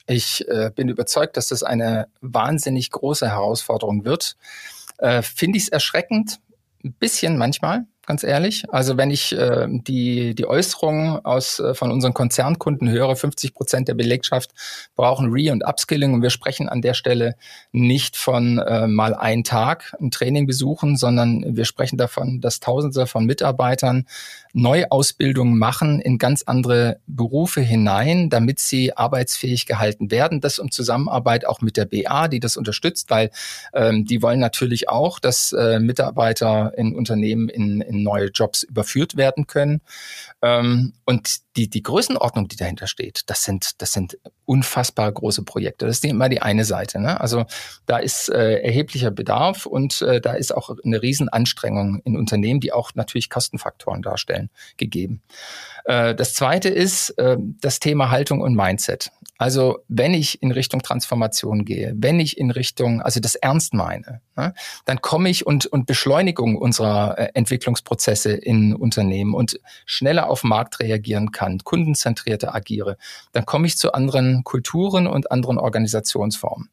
Ich 0.07 0.49
äh, 0.49 0.71
bin 0.75 0.89
überzeugt, 0.89 1.37
dass 1.37 1.49
das 1.49 1.63
eine 1.63 2.09
wahnsinnig 2.23 2.91
große 2.91 3.29
Herausforderung 3.29 4.07
wird. 4.07 4.37
Äh, 4.97 5.21
Finde 5.21 5.59
ich 5.59 5.65
es 5.65 5.69
erschreckend, 5.69 6.41
ein 6.89 6.95
bisschen 6.95 7.37
manchmal, 7.37 7.87
ganz 8.09 8.25
ehrlich. 8.25 8.65
Also 8.71 8.97
wenn 8.97 9.11
ich 9.11 9.37
äh, 9.37 9.67
die, 9.69 10.35
die 10.35 10.47
Äußerungen 10.47 11.23
aus, 11.27 11.61
äh, 11.61 11.75
von 11.75 11.93
unseren 11.93 12.15
Konzernkunden 12.15 12.89
höre, 12.89 13.15
50 13.15 13.53
Prozent 13.53 13.87
der 13.87 13.95
Belegschaft 13.95 14.51
brauchen 14.97 15.29
Re- 15.31 15.53
und 15.53 15.63
Upskilling 15.63 16.15
und 16.15 16.23
wir 16.23 16.31
sprechen 16.31 16.71
an 16.71 16.81
der 16.81 16.95
Stelle 16.95 17.37
nicht 17.71 18.17
von 18.17 18.59
äh, 18.61 18.87
mal 18.87 19.15
einen 19.15 19.45
Tag 19.45 19.95
ein 20.01 20.11
Training 20.11 20.47
besuchen, 20.47 20.97
sondern 20.97 21.45
wir 21.55 21.67
sprechen 21.67 21.99
davon, 21.99 22.41
dass 22.41 22.61
Tausende 22.61 23.07
von 23.07 23.27
Mitarbeitern 23.27 24.07
Neuausbildungen 24.55 25.59
machen 25.59 26.01
in 26.01 26.17
ganz 26.17 26.43
andere 26.45 27.01
Berufe 27.07 27.61
hinein, 27.61 28.31
damit 28.31 28.59
sie 28.59 28.97
arbeitsfähig 28.97 29.67
gehalten 29.67 30.11
werden. 30.11 30.41
Das 30.41 30.59
um 30.59 30.71
Zusammenarbeit 30.71 31.47
auch 31.47 31.61
mit 31.61 31.77
der 31.77 31.85
BA, 31.85 32.29
die 32.29 32.41
das 32.41 32.57
unterstützt, 32.57 33.11
weil 33.11 33.31
ähm, 33.75 34.07
die 34.07 34.23
wollen 34.23 34.41
natürlich 34.41 34.89
auch, 34.89 35.19
dass 35.19 35.53
äh, 35.53 35.79
Mitarbeiter 35.79 36.73
in 36.77 36.97
Unternehmen 36.97 37.51
in, 37.51 37.83
in 37.83 37.98
neue 38.03 38.31
Jobs 38.31 38.63
überführt 38.63 39.17
werden 39.17 39.47
können. 39.47 39.81
Ähm, 40.43 40.93
und 41.09 41.39
die, 41.57 41.71
die 41.71 41.83
Größenordnung, 41.83 42.49
die 42.49 42.57
dahinter 42.57 42.87
steht, 42.87 43.23
das 43.31 43.43
sind, 43.43 43.81
das 43.81 43.93
sind 43.93 44.19
unfassbar 44.45 45.11
große 45.11 45.43
Projekte. 45.43 45.87
Das 45.87 45.97
ist 45.97 46.05
immer 46.05 46.29
die 46.29 46.43
eine 46.43 46.67
Seite. 46.67 47.01
Ne? 47.01 47.19
Also 47.19 47.47
da 47.87 47.97
ist 47.97 48.29
äh, 48.29 48.59
erheblicher 48.59 49.11
Bedarf 49.11 49.65
und 49.65 50.03
äh, 50.03 50.21
da 50.21 50.35
ist 50.35 50.55
auch 50.55 50.69
eine 50.85 51.01
Riesenanstrengung 51.01 52.03
in 52.05 52.19
Unternehmen, 52.19 52.61
die 52.61 52.75
auch 52.75 52.91
natürlich 52.95 53.31
Kostenfaktoren 53.31 54.03
darstellen, 54.03 54.51
gegeben. 54.77 55.23
Äh, 55.87 56.15
das 56.15 56.35
zweite 56.35 56.69
ist 56.69 57.09
äh, 57.17 57.39
das 57.39 57.81
Thema 57.81 58.11
Haltung 58.11 58.43
und 58.43 58.55
Mindset. 58.55 59.11
Also 59.39 59.79
wenn 59.89 60.13
ich 60.15 60.43
in 60.43 60.53
Richtung 60.53 60.83
Transformation 60.83 61.65
gehe, 61.65 61.95
wenn 61.97 62.21
ich 62.21 62.37
in 62.37 62.51
Richtung, 62.51 63.01
also 63.01 63.21
das 63.21 63.35
ernst 63.35 63.73
meine, 63.73 64.21
ne, 64.37 64.53
dann 64.85 65.01
komme 65.01 65.31
ich 65.31 65.47
und, 65.47 65.65
und 65.67 65.87
Beschleunigung 65.87 66.57
unserer 66.57 67.17
äh, 67.19 67.29
Entwicklungsprozesse 67.35 68.33
in 68.33 68.75
Unternehmen 68.75 69.33
und 69.35 69.61
schneller 69.87 70.29
auf 70.29 70.43
Markt 70.43 70.81
reagieren 70.81 70.98
kann, 71.33 71.59
kundenzentrierter 71.59 72.55
agiere, 72.55 72.97
dann 73.33 73.47
komme 73.47 73.67
ich 73.67 73.77
zu 73.77 73.93
anderen 73.93 74.45
Kulturen 74.45 75.07
und 75.07 75.31
anderen 75.31 75.59
Organisationsformen. 75.59 76.69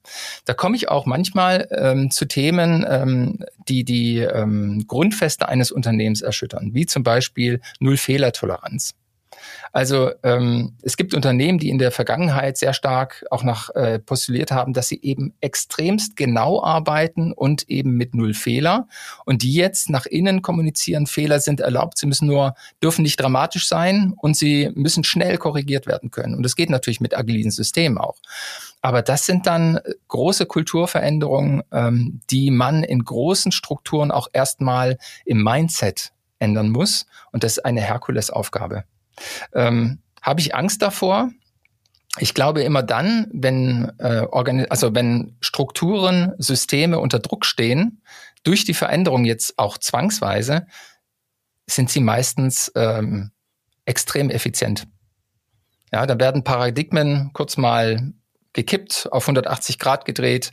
Da 0.45 0.53
komme 0.53 0.75
ich 0.75 0.89
auch 0.89 1.05
manchmal 1.05 1.67
ähm, 1.71 2.11
zu 2.11 2.25
Themen, 2.25 2.85
ähm, 2.87 3.45
die 3.67 3.83
die 3.83 4.19
ähm, 4.19 4.85
Grundfeste 4.87 5.47
eines 5.47 5.71
Unternehmens 5.71 6.21
erschüttern, 6.21 6.73
wie 6.73 6.85
zum 6.85 7.03
Beispiel 7.03 7.61
Null-Fehler-Toleranz. 7.79 8.95
Also 9.75 10.11
ähm, 10.23 10.71
es 10.83 10.95
gibt 10.95 11.13
Unternehmen, 11.13 11.59
die 11.59 11.67
in 11.67 11.79
der 11.79 11.91
Vergangenheit 11.91 12.55
sehr 12.55 12.71
stark 12.71 13.25
auch 13.29 13.43
nach 13.43 13.69
äh, 13.75 13.99
postuliert 13.99 14.49
haben, 14.49 14.71
dass 14.71 14.87
sie 14.87 15.01
eben 15.01 15.33
extremst 15.41 16.15
genau 16.15 16.63
arbeiten 16.63 17.33
und 17.33 17.67
eben 17.67 17.91
mit 17.97 18.15
null 18.15 18.33
Fehler 18.33 18.87
und 19.25 19.43
die 19.43 19.51
jetzt 19.51 19.89
nach 19.89 20.05
innen 20.05 20.41
kommunizieren, 20.41 21.07
Fehler 21.07 21.41
sind 21.41 21.59
erlaubt, 21.59 21.97
sie 21.97 22.05
müssen 22.05 22.25
nur, 22.25 22.55
dürfen 22.81 23.01
nicht 23.01 23.19
dramatisch 23.19 23.67
sein 23.67 24.13
und 24.15 24.37
sie 24.37 24.71
müssen 24.75 25.03
schnell 25.03 25.37
korrigiert 25.37 25.87
werden 25.87 26.09
können. 26.09 26.35
Und 26.35 26.43
das 26.43 26.55
geht 26.55 26.69
natürlich 26.69 27.01
mit 27.01 27.17
agilen 27.17 27.51
Systemen 27.51 27.97
auch. 27.97 28.15
Aber 28.81 29.01
das 29.01 29.25
sind 29.25 29.45
dann 29.45 29.81
große 30.07 30.45
Kulturveränderungen, 30.45 31.63
ähm, 31.73 32.21
die 32.29 32.49
man 32.49 32.85
in 32.85 33.03
großen 33.03 33.51
Strukturen 33.51 34.11
auch 34.11 34.29
erstmal 34.31 34.97
im 35.25 35.43
Mindset 35.43 36.13
ändern 36.39 36.69
muss. 36.69 37.07
Und 37.33 37.43
das 37.43 37.57
ist 37.57 37.65
eine 37.65 37.81
Herkulesaufgabe. 37.81 38.85
Ähm, 39.53 39.99
Habe 40.21 40.41
ich 40.41 40.55
Angst 40.55 40.81
davor? 40.81 41.29
Ich 42.19 42.33
glaube 42.33 42.63
immer 42.63 42.81
dann, 42.81 43.27
wenn, 43.33 43.91
äh, 43.99 44.25
also 44.69 44.95
wenn 44.95 45.35
Strukturen, 45.41 46.33
Systeme 46.37 46.99
unter 46.99 47.19
Druck 47.19 47.45
stehen, 47.45 48.01
durch 48.43 48.63
die 48.63 48.73
Veränderung 48.73 49.25
jetzt 49.25 49.57
auch 49.57 49.77
zwangsweise, 49.77 50.67
sind 51.67 51.89
sie 51.89 51.99
meistens 51.99 52.71
ähm, 52.75 53.31
extrem 53.85 54.29
effizient. 54.29 54.87
Ja, 55.91 56.05
da 56.05 56.19
werden 56.19 56.43
Paradigmen 56.43 57.31
kurz 57.33 57.57
mal 57.57 58.13
gekippt, 58.55 59.07
auf 59.11 59.23
180 59.25 59.77
Grad 59.77 60.05
gedreht. 60.05 60.51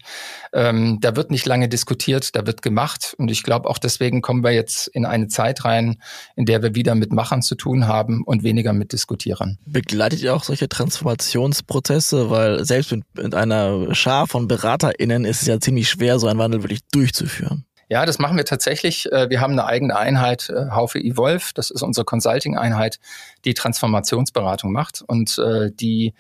Ähm, 0.52 0.98
da 1.00 1.16
wird 1.16 1.30
nicht 1.30 1.46
lange 1.46 1.68
diskutiert, 1.68 2.36
da 2.36 2.46
wird 2.46 2.60
gemacht. 2.60 3.14
Und 3.16 3.30
ich 3.30 3.42
glaube, 3.42 3.70
auch 3.70 3.78
deswegen 3.78 4.20
kommen 4.20 4.44
wir 4.44 4.50
jetzt 4.50 4.88
in 4.88 5.06
eine 5.06 5.28
Zeit 5.28 5.64
rein, 5.64 6.02
in 6.36 6.44
der 6.44 6.62
wir 6.62 6.74
wieder 6.74 6.94
mit 6.94 7.12
Machern 7.12 7.40
zu 7.40 7.54
tun 7.54 7.86
haben 7.86 8.22
und 8.24 8.42
weniger 8.42 8.74
mit 8.74 8.92
Diskutierern. 8.92 9.58
Begleitet 9.64 10.20
ihr 10.20 10.34
auch 10.34 10.44
solche 10.44 10.68
Transformationsprozesse? 10.68 12.28
Weil 12.28 12.64
selbst 12.64 12.92
mit, 12.92 13.04
mit 13.14 13.34
einer 13.34 13.94
Schar 13.94 14.26
von 14.26 14.48
BeraterInnen 14.48 15.24
ist 15.24 15.42
es 15.42 15.48
ja 15.48 15.60
ziemlich 15.60 15.88
schwer, 15.88 16.18
so 16.18 16.26
einen 16.26 16.38
Wandel 16.38 16.62
wirklich 16.62 16.80
durchzuführen. 16.92 17.64
Ja, 17.88 18.06
das 18.06 18.18
machen 18.18 18.38
wir 18.38 18.46
tatsächlich. 18.46 19.12
Äh, 19.12 19.28
wir 19.28 19.40
haben 19.40 19.52
eine 19.52 19.66
eigene 19.66 19.96
Einheit, 19.96 20.48
äh, 20.48 20.70
Haufe 20.70 20.98
Evolve. 20.98 21.50
Das 21.54 21.70
ist 21.70 21.82
unsere 21.82 22.06
Consulting-Einheit, 22.06 22.98
die 23.44 23.52
Transformationsberatung 23.52 24.72
macht 24.72 25.02
und 25.06 25.38
äh, 25.38 25.70
die 25.70 26.14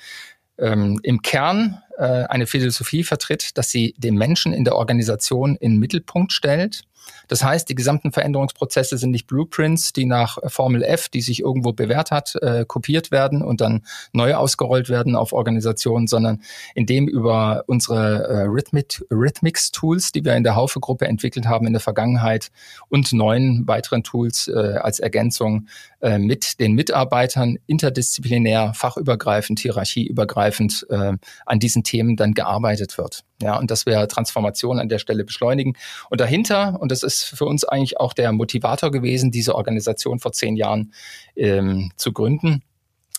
ähm, 0.58 1.00
im 1.02 1.22
Kern 1.22 1.82
äh, 1.98 2.02
eine 2.02 2.46
Philosophie 2.46 3.04
vertritt, 3.04 3.56
dass 3.58 3.70
sie 3.70 3.94
den 3.98 4.16
Menschen 4.16 4.52
in 4.52 4.64
der 4.64 4.76
Organisation 4.76 5.56
in 5.56 5.72
den 5.72 5.78
Mittelpunkt 5.80 6.32
stellt 6.32 6.84
das 7.28 7.42
heißt, 7.42 7.68
die 7.68 7.74
gesamten 7.74 8.12
Veränderungsprozesse 8.12 8.98
sind 8.98 9.10
nicht 9.10 9.26
Blueprints, 9.26 9.92
die 9.92 10.04
nach 10.04 10.38
Formel 10.46 10.82
F, 10.82 11.08
die 11.08 11.20
sich 11.20 11.40
irgendwo 11.40 11.72
bewährt 11.72 12.10
hat, 12.10 12.34
äh, 12.42 12.64
kopiert 12.66 13.10
werden 13.10 13.42
und 13.42 13.60
dann 13.60 13.82
neu 14.12 14.34
ausgerollt 14.34 14.88
werden 14.88 15.16
auf 15.16 15.32
Organisationen, 15.32 16.06
sondern 16.06 16.42
indem 16.74 17.08
über 17.08 17.64
unsere 17.66 18.24
äh, 18.28 18.42
Rhythmic, 18.42 19.04
Rhythmics-Tools, 19.10 20.12
die 20.12 20.24
wir 20.24 20.34
in 20.34 20.44
der 20.44 20.56
Haufe-Gruppe 20.56 21.06
entwickelt 21.06 21.46
haben 21.46 21.66
in 21.66 21.72
der 21.72 21.80
Vergangenheit 21.80 22.50
und 22.88 23.12
neun 23.12 23.66
weiteren 23.66 24.02
Tools 24.02 24.48
äh, 24.48 24.78
als 24.80 25.00
Ergänzung 25.00 25.68
äh, 26.00 26.18
mit 26.18 26.60
den 26.60 26.72
Mitarbeitern 26.72 27.58
interdisziplinär, 27.66 28.72
fachübergreifend, 28.74 29.60
hierarchieübergreifend 29.60 30.86
äh, 30.90 31.14
an 31.46 31.58
diesen 31.58 31.82
Themen 31.82 32.16
dann 32.16 32.34
gearbeitet 32.34 32.98
wird. 32.98 33.24
Ja, 33.42 33.58
und 33.58 33.70
dass 33.70 33.86
wir 33.86 34.06
Transformation 34.08 34.78
an 34.78 34.88
der 34.88 34.98
Stelle 34.98 35.24
beschleunigen. 35.24 35.76
Und 36.10 36.20
dahinter, 36.20 36.80
und 36.80 36.92
das 36.92 37.02
ist 37.02 37.24
für 37.24 37.44
uns 37.44 37.64
eigentlich 37.64 37.98
auch 37.98 38.12
der 38.12 38.32
Motivator 38.32 38.90
gewesen, 38.90 39.30
diese 39.30 39.54
Organisation 39.54 40.20
vor 40.20 40.32
zehn 40.32 40.56
Jahren 40.56 40.92
ähm, 41.36 41.90
zu 41.96 42.12
gründen, 42.12 42.62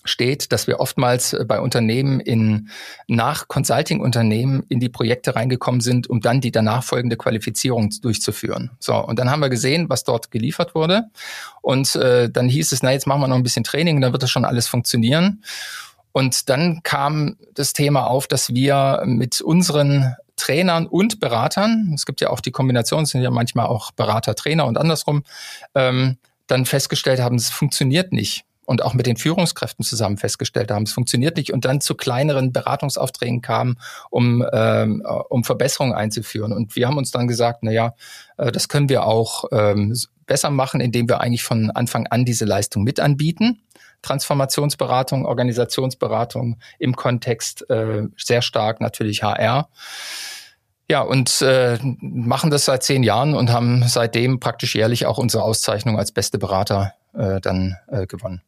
steht, 0.06 0.52
dass 0.52 0.68
wir 0.68 0.80
oftmals 0.80 1.36
bei 1.48 1.60
Unternehmen 1.60 2.20
in 2.20 2.70
nach 3.08 3.48
Consulting-Unternehmen 3.48 4.64
in 4.70 4.80
die 4.80 4.90
Projekte 4.90 5.36
reingekommen 5.36 5.82
sind, 5.82 6.10
um 6.10 6.20
dann 6.20 6.42
die 6.42 6.52
danach 6.52 6.84
folgende 6.84 7.18
Qualifizierung 7.18 7.90
durchzuführen. 8.02 8.72
So, 8.80 8.96
und 8.96 9.20
dann 9.20 9.30
haben 9.30 9.40
wir 9.40 9.50
gesehen, 9.50 9.90
was 9.90 10.04
dort 10.04 10.32
geliefert 10.32 10.76
wurde. 10.76 11.04
Und 11.62 11.96
äh, 11.96 12.30
dann 12.30 12.50
hieß 12.50 12.72
es, 12.72 12.84
na, 12.84 12.92
jetzt 12.92 13.08
machen 13.08 13.22
wir 13.22 13.28
noch 13.28 13.38
ein 13.38 13.44
bisschen 13.44 13.64
Training, 13.64 14.02
dann 14.02 14.12
wird 14.12 14.24
das 14.24 14.30
schon 14.30 14.46
alles 14.46 14.68
funktionieren. 14.68 15.44
Und 16.14 16.50
dann 16.50 16.82
kam 16.84 17.36
das 17.54 17.74
Thema 17.74 18.08
auf, 18.08 18.28
dass 18.28 18.54
wir 18.54 19.04
mit 19.06 19.42
unseren 19.42 20.16
Trainern 20.38 20.88
und 20.88 21.20
Beratern, 21.20 21.92
es 21.94 22.06
gibt 22.06 22.22
ja 22.22 22.30
auch 22.30 22.40
die 22.40 22.52
Kombination, 22.52 23.04
es 23.04 23.10
sind 23.10 23.22
ja 23.22 23.32
manchmal 23.32 23.66
auch 23.66 23.92
Berater, 23.92 24.36
Trainer 24.36 24.66
und 24.66 24.78
andersrum, 24.78 25.24
ähm, 25.76 26.18
dann 26.48 26.66
festgestellt 26.66 27.20
haben, 27.20 27.36
es 27.36 27.50
funktioniert 27.50 28.14
nicht. 28.14 28.46
Und 28.66 28.82
auch 28.82 28.94
mit 28.94 29.08
den 29.08 29.18
Führungskräften 29.18 29.84
zusammen 29.84 30.18
festgestellt 30.18 30.72
haben, 30.72 30.84
es 30.84 30.94
funktioniert 30.94 31.36
nicht 31.36 31.52
und 31.52 31.66
dann 31.66 31.82
zu 31.82 31.96
kleineren 31.96 32.54
Beratungsaufträgen 32.54 33.42
kamen, 33.42 33.78
um, 34.10 34.46
ähm, 34.54 35.06
um 35.28 35.44
Verbesserungen 35.44 35.94
einzuführen. 35.94 36.54
Und 36.54 36.78
wir 36.78 36.88
haben 36.88 36.98
uns 36.98 37.12
dann 37.12 37.28
gesagt, 37.28 37.60
na 37.64 37.72
ja, 37.72 37.94
äh, 38.38 38.54
das 38.54 38.70
können 38.70 38.88
wir 38.88 39.06
auch 39.06 39.46
ähm, 39.52 39.94
besser 40.26 40.50
machen, 40.50 40.80
indem 40.80 41.10
wir 41.10 41.20
eigentlich 41.20 41.44
von 41.44 41.72
Anfang 41.72 42.08
an 42.08 42.24
diese 42.24 42.46
Leistung 42.46 42.84
mit 42.84 43.02
anbieten. 43.02 43.64
Transformationsberatung, 44.04 45.26
Organisationsberatung 45.26 46.60
im 46.78 46.96
Kontext 46.96 47.68
äh, 47.70 48.04
sehr 48.16 48.44
stark 48.44 48.80
natürlich 48.80 49.24
HR. 49.24 49.70
Ja, 50.90 51.02
und 51.02 51.42
äh, 51.42 51.80
machen 52.02 52.52
das 52.52 52.66
seit 52.66 52.84
zehn 52.84 53.02
Jahren 53.02 53.34
und 53.34 53.52
haben 53.52 53.84
seitdem 53.88 54.40
praktisch 54.40 54.76
jährlich 54.76 55.08
auch 55.08 55.18
unsere 55.18 55.44
Auszeichnung 55.44 55.98
als 55.98 56.12
beste 56.12 56.38
Berater 56.38 56.94
äh, 57.16 57.40
dann 57.42 57.78
äh, 57.88 58.06
gewonnen. 58.06 58.44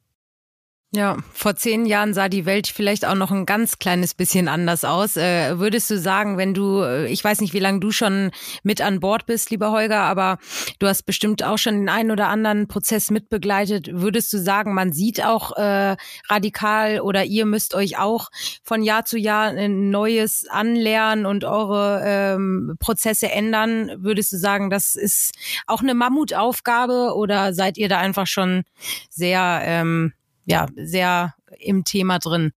Ja, 0.96 1.18
vor 1.34 1.58
zehn 1.58 1.86
Jahren 1.86 2.14
sah 2.14 2.30
die 2.30 2.46
Welt 2.46 2.68
vielleicht 2.68 3.04
auch 3.04 3.16
noch 3.16 3.30
ein 3.30 3.46
ganz 3.46 3.80
kleines 3.80 4.14
bisschen 4.14 4.48
anders 4.48 4.86
aus. 4.86 5.18
Äh, 5.18 5.60
würdest 5.60 5.90
du 5.90 6.00
sagen, 6.00 6.38
wenn 6.38 6.54
du, 6.54 6.84
äh, 6.84 7.08
ich 7.08 7.22
weiß 7.22 7.42
nicht, 7.42 7.54
wie 7.54 7.60
lange 7.60 7.82
du 7.82 7.92
schon 7.92 8.32
mit 8.64 8.80
an 8.80 9.02
Bord 9.02 9.26
bist, 9.26 9.50
lieber 9.50 9.72
Holger, 9.72 10.00
aber 10.00 10.38
du 10.80 10.88
hast 10.88 11.04
bestimmt 11.04 11.44
auch 11.44 11.58
schon 11.58 11.74
den 11.80 11.90
einen 11.90 12.12
oder 12.12 12.30
anderen 12.30 12.70
Prozess 12.70 13.12
mitbegleitet. 13.12 13.90
Würdest 13.92 14.32
du 14.32 14.38
sagen, 14.38 14.74
man 14.74 14.94
sieht 14.94 15.22
auch 15.22 15.58
äh, 15.58 15.98
radikal 16.30 17.02
oder 17.02 17.26
ihr 17.26 17.46
müsst 17.46 17.76
euch 17.76 17.98
auch 17.98 18.30
von 18.64 18.82
Jahr 18.82 19.04
zu 19.04 19.18
Jahr 19.18 19.50
ein 19.50 19.90
neues 19.90 20.48
anlernen 20.50 21.26
und 21.26 21.44
eure 21.44 22.04
ähm, 22.06 22.78
Prozesse 22.80 23.30
ändern? 23.30 23.92
Würdest 23.98 24.32
du 24.32 24.38
sagen, 24.38 24.70
das 24.70 24.96
ist 24.96 25.34
auch 25.68 25.82
eine 25.82 25.94
Mammutaufgabe 25.94 27.14
oder 27.18 27.54
seid 27.54 27.78
ihr 27.78 27.90
da 27.90 27.98
einfach 27.98 28.28
schon 28.28 28.64
sehr 29.10 29.60
ähm, 29.66 30.14
ja, 30.46 30.68
sehr 30.76 31.36
im 31.60 31.84
Thema 31.84 32.20
drin. 32.20 32.52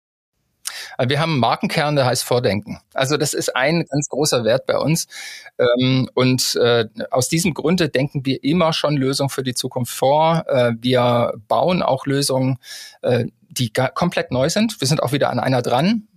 Also 0.97 1.11
wir 1.11 1.21
haben 1.21 1.33
einen 1.33 1.41
Markenkern, 1.41 1.97
der 1.97 2.07
heißt 2.07 2.25
Vordenken. 2.25 2.81
Also 2.95 3.17
das 3.17 3.35
ist 3.35 3.55
ein 3.57 3.85
ganz 3.91 4.09
großer 4.09 4.45
Wert 4.45 4.67
bei 4.67 4.77
uns. 4.77 5.07
Ähm, 5.59 6.09
und 6.15 6.57
äh, 6.57 6.87
aus 7.11 7.29
diesem 7.29 7.55
Grunde 7.55 7.89
denken 7.89 8.25
wir 8.25 8.43
immer 8.45 8.73
schon 8.73 8.97
Lösungen 8.97 9.31
für 9.31 9.43
die 9.43 9.55
Zukunft 9.55 9.95
vor. 9.95 10.45
Äh, 10.49 10.73
wir 10.81 11.35
bauen 11.49 11.83
auch 11.83 12.07
Lösungen, 12.07 12.59
äh, 13.03 13.27
die 13.49 13.73
komplett 13.73 14.31
neu 14.31 14.51
sind. 14.51 14.81
Wir 14.81 14.89
sind 14.89 15.03
auch 15.03 15.13
wieder 15.13 15.31
an 15.31 15.41
einer 15.41 15.63
dran. 15.63 16.09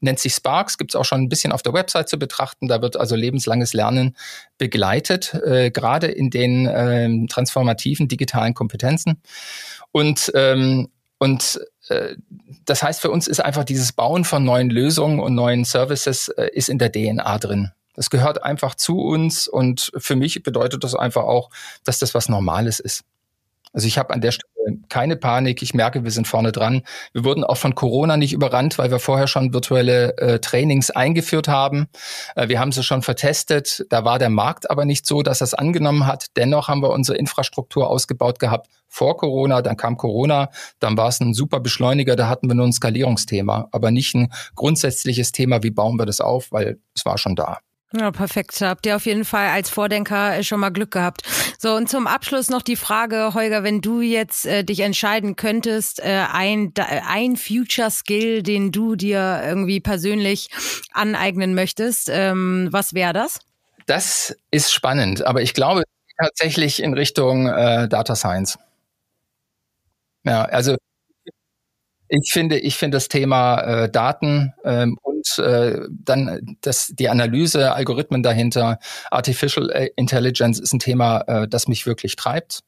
Nennt 0.00 0.20
sich 0.20 0.32
Sparks, 0.32 0.78
gibt 0.78 0.92
es 0.92 0.96
auch 0.96 1.04
schon 1.04 1.22
ein 1.22 1.28
bisschen 1.28 1.50
auf 1.50 1.62
der 1.62 1.72
Website 1.72 2.08
zu 2.08 2.20
betrachten. 2.20 2.68
Da 2.68 2.80
wird 2.82 2.96
also 2.96 3.16
lebenslanges 3.16 3.74
Lernen 3.74 4.16
begleitet, 4.56 5.34
äh, 5.34 5.72
gerade 5.72 6.06
in 6.06 6.30
den 6.30 6.66
äh, 6.66 7.26
transformativen 7.26 8.06
digitalen 8.06 8.54
Kompetenzen. 8.54 9.20
Und 9.90 10.30
ähm, 10.34 10.88
und 11.18 11.60
äh, 11.88 12.16
das 12.64 12.82
heißt, 12.82 13.00
für 13.00 13.10
uns 13.10 13.26
ist 13.26 13.40
einfach 13.40 13.64
dieses 13.64 13.92
Bauen 13.92 14.24
von 14.24 14.44
neuen 14.44 14.70
Lösungen 14.70 15.20
und 15.20 15.34
neuen 15.34 15.64
Services 15.64 16.28
äh, 16.28 16.50
ist 16.52 16.68
in 16.68 16.78
der 16.78 16.92
DNA 16.92 17.38
drin. 17.38 17.72
Das 17.94 18.10
gehört 18.10 18.44
einfach 18.44 18.76
zu 18.76 19.00
uns 19.00 19.48
und 19.48 19.90
für 19.96 20.14
mich 20.14 20.42
bedeutet 20.42 20.84
das 20.84 20.94
einfach 20.94 21.24
auch, 21.24 21.50
dass 21.82 21.98
das 21.98 22.14
was 22.14 22.28
Normales 22.28 22.78
ist. 22.78 23.02
Also 23.72 23.86
ich 23.86 23.98
habe 23.98 24.12
an 24.14 24.20
der 24.20 24.32
Stelle 24.32 24.48
keine 24.88 25.16
Panik. 25.16 25.62
Ich 25.62 25.74
merke, 25.74 26.04
wir 26.04 26.10
sind 26.10 26.26
vorne 26.26 26.52
dran. 26.52 26.82
Wir 27.12 27.24
wurden 27.24 27.44
auch 27.44 27.56
von 27.56 27.74
Corona 27.74 28.16
nicht 28.16 28.32
überrannt, 28.32 28.78
weil 28.78 28.90
wir 28.90 28.98
vorher 28.98 29.26
schon 29.26 29.52
virtuelle 29.52 30.16
äh, 30.18 30.38
Trainings 30.40 30.90
eingeführt 30.90 31.48
haben. 31.48 31.88
Äh, 32.36 32.48
wir 32.48 32.60
haben 32.60 32.72
sie 32.72 32.82
schon 32.82 33.02
vertestet. 33.02 33.86
Da 33.90 34.04
war 34.04 34.18
der 34.18 34.30
Markt 34.30 34.70
aber 34.70 34.84
nicht 34.84 35.06
so, 35.06 35.22
dass 35.22 35.40
es 35.40 35.54
angenommen 35.54 36.06
hat. 36.06 36.26
Dennoch 36.36 36.68
haben 36.68 36.82
wir 36.82 36.90
unsere 36.90 37.18
Infrastruktur 37.18 37.88
ausgebaut 37.88 38.38
gehabt 38.38 38.68
vor 38.88 39.16
Corona. 39.16 39.62
Dann 39.62 39.76
kam 39.76 39.96
Corona. 39.96 40.50
Dann 40.80 40.96
war 40.96 41.08
es 41.08 41.20
ein 41.20 41.34
super 41.34 41.60
Beschleuniger. 41.60 42.16
Da 42.16 42.28
hatten 42.28 42.48
wir 42.48 42.54
nur 42.54 42.66
ein 42.66 42.72
Skalierungsthema, 42.72 43.68
aber 43.72 43.90
nicht 43.90 44.14
ein 44.14 44.32
grundsätzliches 44.54 45.32
Thema, 45.32 45.62
wie 45.62 45.70
bauen 45.70 45.98
wir 45.98 46.06
das 46.06 46.20
auf, 46.20 46.52
weil 46.52 46.78
es 46.94 47.04
war 47.04 47.18
schon 47.18 47.36
da. 47.36 47.58
Ja, 47.94 48.10
perfekt. 48.10 48.60
Habt 48.60 48.84
ihr 48.84 48.96
auf 48.96 49.06
jeden 49.06 49.24
Fall 49.24 49.48
als 49.48 49.70
Vordenker 49.70 50.42
schon 50.42 50.60
mal 50.60 50.68
Glück 50.68 50.90
gehabt. 50.90 51.22
So, 51.58 51.74
und 51.74 51.88
zum 51.88 52.06
Abschluss 52.06 52.50
noch 52.50 52.60
die 52.60 52.76
Frage, 52.76 53.32
Holger, 53.32 53.62
wenn 53.62 53.80
du 53.80 54.02
jetzt 54.02 54.44
äh, 54.44 54.62
dich 54.62 54.80
entscheiden 54.80 55.36
könntest, 55.36 56.00
äh, 56.00 56.24
ein, 56.30 56.74
ein 56.76 57.36
Future 57.36 57.90
Skill, 57.90 58.42
den 58.42 58.72
du 58.72 58.94
dir 58.94 59.40
irgendwie 59.42 59.80
persönlich 59.80 60.48
aneignen 60.92 61.54
möchtest, 61.54 62.10
ähm, 62.12 62.68
was 62.70 62.92
wäre 62.92 63.14
das? 63.14 63.40
Das 63.86 64.36
ist 64.50 64.70
spannend, 64.70 65.24
aber 65.24 65.40
ich 65.40 65.54
glaube 65.54 65.82
tatsächlich 66.20 66.82
in 66.82 66.92
Richtung 66.92 67.46
äh, 67.46 67.88
Data 67.88 68.14
Science. 68.14 68.58
Ja, 70.24 70.44
also 70.44 70.76
ich 72.08 72.32
finde, 72.32 72.58
ich 72.58 72.76
finde 72.76 72.96
das 72.96 73.08
Thema 73.08 73.60
äh, 73.60 73.90
Daten 73.90 74.52
ähm, 74.64 74.98
und 75.36 75.44
äh, 75.44 75.80
dann 75.90 76.56
das, 76.60 76.92
die 76.94 77.08
Analyse, 77.08 77.72
Algorithmen 77.72 78.22
dahinter, 78.22 78.78
Artificial 79.10 79.70
äh, 79.70 79.90
Intelligence 79.96 80.60
ist 80.60 80.72
ein 80.72 80.78
Thema, 80.78 81.20
äh, 81.26 81.48
das 81.48 81.68
mich 81.68 81.86
wirklich 81.86 82.16
treibt. 82.16 82.60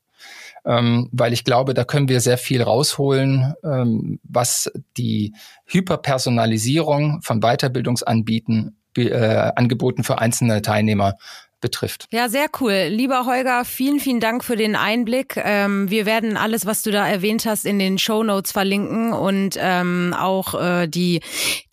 Ähm, 0.67 1.09
weil 1.13 1.33
ich 1.33 1.45
glaube, 1.45 1.73
da 1.73 1.85
können 1.85 2.11
wir 2.11 2.21
sehr 2.21 2.37
viel 2.37 2.63
rausholen, 2.63 3.55
ähm, 3.65 4.21
was 4.23 4.71
die 4.99 5.35
Hyperpersonalisierung 5.65 7.23
von 7.23 7.41
Weiterbildungsanbieten, 7.41 8.77
äh, 8.97 9.53
Angeboten 9.57 10.05
für 10.05 10.19
einzelne 10.19 10.61
Teilnehmer 10.61 11.17
betrifft. 11.61 12.07
Ja, 12.11 12.29
sehr 12.29 12.47
cool. 12.61 12.87
Lieber 12.89 13.27
Holger, 13.27 13.65
vielen, 13.65 14.01
vielen 14.01 14.21
Dank 14.21 14.45
für 14.45 14.57
den 14.57 14.77
Einblick. 14.77 15.37
Ähm, 15.37 15.91
wir 15.91 16.07
werden 16.07 16.37
alles, 16.37 16.67
was 16.67 16.83
du 16.83 16.91
da 16.91 17.07
erwähnt 17.07 17.47
hast, 17.47 17.67
in 17.67 17.79
den 17.79 17.99
Show 17.99 18.23
Notes 18.23 18.53
verlinken 18.53 19.13
und 19.13 19.57
ähm, 19.59 20.15
auch 20.19 20.61
äh, 20.61 20.87
die 20.87 21.21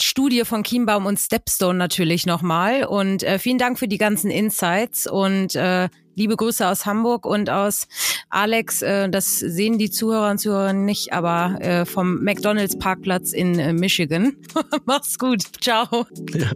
Studie 0.02 0.43
von 0.45 0.63
Kienbaum 0.63 1.06
und 1.06 1.19
Stepstone 1.19 1.78
natürlich 1.78 2.26
nochmal. 2.26 2.86
Und 2.86 3.23
äh, 3.23 3.39
vielen 3.39 3.58
Dank 3.58 3.80
für 3.80 3.88
die 3.88 3.97
ganzen 3.97 4.32
Insights 4.32 5.08
und 5.08 5.56
äh, 5.56 5.89
liebe 6.17 6.36
Grüße 6.36 6.67
aus 6.67 6.86
Hamburg 6.86 7.25
und 7.25 7.49
aus 7.49 7.88
Alex. 8.30 8.82
Äh, 8.82 9.10
das 9.10 9.39
sehen 9.39 9.77
die 9.77 9.89
Zuhörer 9.89 10.32
und 10.32 10.39
Zuhörer 10.39 10.73
nicht, 10.73 11.13
aber 11.13 11.62
äh, 11.62 11.86
vom 11.86 12.23
McDonald's 12.23 12.77
Parkplatz 12.77 13.32
in 13.32 13.58
äh, 13.58 13.71
Michigan. 13.71 14.36
Mach's 14.86 15.17
gut. 15.17 15.43
Ciao. 15.62 16.08
Ja, 16.34 16.51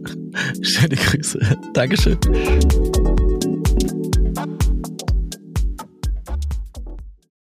schöne 0.60 0.96
Grüße. 0.96 1.58
Dankeschön. 1.72 2.18